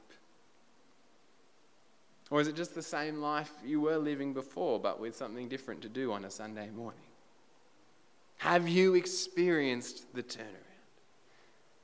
Or 2.29 2.41
is 2.41 2.47
it 2.47 2.55
just 2.55 2.75
the 2.75 2.81
same 2.81 3.21
life 3.21 3.51
you 3.63 3.79
were 3.79 3.97
living 3.97 4.33
before, 4.33 4.79
but 4.79 4.99
with 4.99 5.15
something 5.15 5.47
different 5.47 5.81
to 5.83 5.89
do 5.89 6.11
on 6.11 6.25
a 6.25 6.31
Sunday 6.31 6.69
morning? 6.69 6.99
Have 8.39 8.67
you 8.67 8.95
experienced 8.95 10.13
the 10.13 10.23
turnaround? 10.23 10.67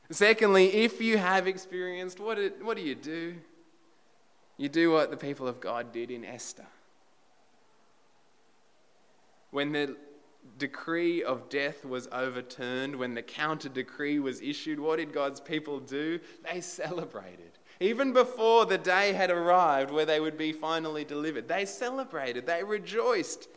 Secondly, 0.10 0.68
if 0.74 1.02
you 1.02 1.18
have 1.18 1.48
experienced, 1.48 2.20
what 2.20 2.36
do, 2.36 2.82
you 2.82 2.96
do? 2.96 3.36
You 4.58 4.70
do 4.70 4.92
what 4.92 5.10
the 5.12 5.18
people 5.18 5.48
of 5.48 5.60
God 5.62 5.92
did 5.92 6.12
in 6.12 6.26
Esther. 6.26 6.68
When 9.54 9.72
the 9.72 9.96
decree 10.58 11.24
of 11.24 11.48
death 11.48 11.86
was 11.86 12.08
overturned, 12.12 12.96
when 12.96 13.14
the 13.14 13.22
counter 13.22 13.70
decree 13.70 14.18
was 14.18 14.42
issued, 14.42 14.80
what 14.80 14.98
did 14.98 15.14
God's 15.14 15.40
people 15.40 15.80
do? 15.80 16.20
They 16.52 16.60
celebrated. 16.60 17.52
Even 17.80 18.14
before 18.14 18.66
the 18.66 18.80
day 18.80 19.14
had 19.14 19.30
arrived 19.30 19.92
where 19.92 20.08
they 20.08 20.20
would 20.20 20.40
be 20.40 20.54
finally 20.54 21.06
delivered, 21.06 21.48
they 21.48 21.66
celebrated, 21.66 22.48
they 22.48 22.64
rejoiced. 22.64 23.48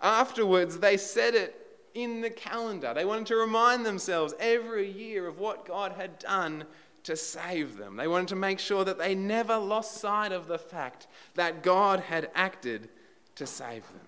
Afterwards, 0.00 0.78
they 0.78 0.96
said 0.96 1.34
it 1.34 1.54
in 1.92 2.22
the 2.22 2.30
calendar. 2.30 2.94
They 2.94 3.04
wanted 3.04 3.26
to 3.26 3.36
remind 3.36 3.84
themselves 3.84 4.32
every 4.40 4.90
year 4.90 5.26
of 5.26 5.38
what 5.38 5.66
God 5.66 5.92
had 5.92 6.18
done 6.18 6.64
to 7.02 7.14
save 7.14 7.76
them. 7.76 7.96
They 7.96 8.08
wanted 8.08 8.28
to 8.28 8.36
make 8.36 8.58
sure 8.58 8.86
that 8.86 8.96
they 8.96 9.14
never 9.14 9.58
lost 9.58 9.98
sight 9.98 10.32
of 10.32 10.46
the 10.46 10.58
fact 10.58 11.08
that 11.34 11.62
God 11.62 12.00
had 12.00 12.30
acted 12.34 12.88
to 13.34 13.46
save 13.46 13.82
them. 13.92 14.06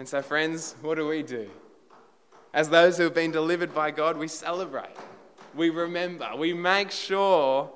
And 0.00 0.08
so, 0.08 0.22
friends, 0.22 0.76
what 0.80 0.94
do 0.94 1.06
we 1.06 1.22
do? 1.22 1.46
As 2.54 2.70
those 2.70 2.96
who 2.96 3.02
have 3.02 3.12
been 3.12 3.32
delivered 3.32 3.74
by 3.74 3.90
God, 3.90 4.16
we 4.16 4.28
celebrate, 4.28 4.96
we 5.54 5.68
remember, 5.68 6.26
we 6.38 6.54
make 6.54 6.90
sure 6.90 7.70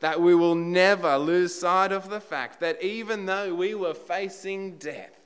that 0.00 0.20
we 0.20 0.34
will 0.34 0.56
never 0.56 1.16
lose 1.16 1.54
sight 1.54 1.92
of 1.92 2.10
the 2.10 2.18
fact 2.18 2.58
that 2.58 2.82
even 2.82 3.26
though 3.26 3.54
we 3.54 3.76
were 3.76 3.94
facing 3.94 4.76
death, 4.78 5.20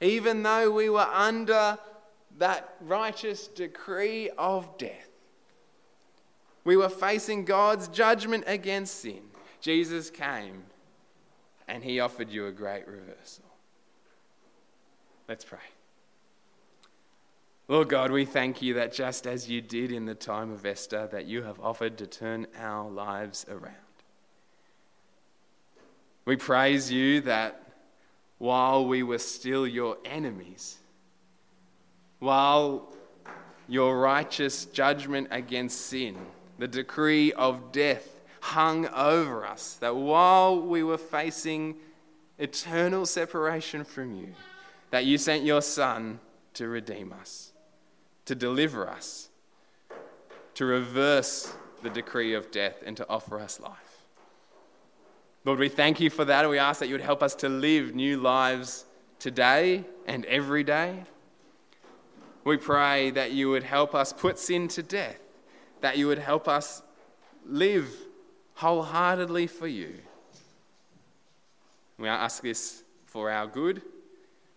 even 0.00 0.42
though 0.42 0.72
we 0.72 0.88
were 0.90 1.06
under 1.12 1.78
that 2.38 2.74
righteous 2.80 3.46
decree 3.46 4.28
of 4.36 4.76
death, 4.78 5.10
we 6.64 6.76
were 6.76 6.88
facing 6.88 7.44
God's 7.44 7.86
judgment 7.86 8.42
against 8.48 9.02
sin. 9.02 9.22
Jesus 9.60 10.10
came 10.10 10.64
and 11.68 11.84
he 11.84 12.00
offered 12.00 12.28
you 12.28 12.48
a 12.48 12.52
great 12.52 12.88
reversal. 12.88 13.44
Let's 15.28 15.44
pray. 15.44 15.58
Lord 17.68 17.88
God, 17.88 18.12
we 18.12 18.24
thank 18.24 18.62
you 18.62 18.74
that 18.74 18.92
just 18.92 19.26
as 19.26 19.50
you 19.50 19.60
did 19.60 19.90
in 19.90 20.04
the 20.04 20.14
time 20.14 20.52
of 20.52 20.64
Esther, 20.64 21.08
that 21.10 21.26
you 21.26 21.42
have 21.42 21.58
offered 21.58 21.98
to 21.98 22.06
turn 22.06 22.46
our 22.56 22.88
lives 22.88 23.44
around. 23.48 23.74
We 26.24 26.36
praise 26.36 26.92
you 26.92 27.22
that 27.22 27.60
while 28.38 28.86
we 28.86 29.02
were 29.02 29.18
still 29.18 29.66
your 29.66 29.98
enemies, 30.04 30.78
while 32.20 32.92
your 33.66 33.98
righteous 33.98 34.66
judgment 34.66 35.26
against 35.32 35.86
sin, 35.86 36.16
the 36.58 36.68
decree 36.68 37.32
of 37.32 37.72
death 37.72 38.08
hung 38.40 38.86
over 38.88 39.44
us, 39.44 39.74
that 39.80 39.96
while 39.96 40.60
we 40.60 40.84
were 40.84 40.98
facing 40.98 41.74
eternal 42.38 43.06
separation 43.06 43.82
from 43.82 44.14
you, 44.14 44.32
that 44.90 45.04
you 45.04 45.18
sent 45.18 45.42
your 45.42 45.62
Son 45.62 46.20
to 46.54 46.68
redeem 46.68 47.12
us 47.12 47.52
to 48.26 48.34
deliver 48.34 48.88
us, 48.88 49.30
to 50.54 50.66
reverse 50.66 51.52
the 51.82 51.90
decree 51.90 52.34
of 52.34 52.50
death, 52.50 52.82
and 52.84 52.96
to 52.96 53.08
offer 53.08 53.38
us 53.38 53.58
life. 53.60 53.72
Lord, 55.44 55.58
we 55.58 55.68
thank 55.68 56.00
you 56.00 56.10
for 56.10 56.24
that, 56.24 56.40
and 56.40 56.50
we 56.50 56.58
ask 56.58 56.80
that 56.80 56.88
you 56.88 56.94
would 56.94 57.00
help 57.00 57.22
us 57.22 57.34
to 57.36 57.48
live 57.48 57.94
new 57.94 58.18
lives 58.18 58.84
today 59.18 59.84
and 60.06 60.24
every 60.24 60.64
day. 60.64 61.04
We 62.44 62.56
pray 62.56 63.10
that 63.10 63.32
you 63.32 63.50
would 63.50 63.62
help 63.62 63.94
us 63.94 64.12
put 64.12 64.38
sin 64.38 64.68
to 64.68 64.82
death, 64.82 65.20
that 65.80 65.98
you 65.98 66.06
would 66.06 66.18
help 66.18 66.48
us 66.48 66.82
live 67.44 67.88
wholeheartedly 68.54 69.46
for 69.46 69.66
you. 69.66 69.94
We 71.98 72.08
ask 72.08 72.42
this 72.42 72.82
for 73.04 73.30
our 73.30 73.46
good. 73.46 73.82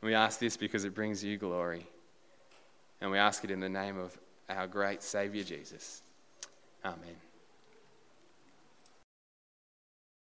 We 0.02 0.14
ask 0.14 0.40
this 0.40 0.58
because 0.58 0.86
it 0.86 0.94
brings 0.94 1.24
you 1.24 1.38
glory. 1.38 1.89
And 3.02 3.12
we 3.12 3.18
ask 3.18 3.44
it 3.44 3.52
in 3.52 3.60
the 3.60 3.70
name 3.70 3.98
of 3.98 4.18
our 4.50 4.68
great 4.68 5.02
Saviour 5.02 5.44
Jesus. 5.44 6.02
Amen. 6.84 7.29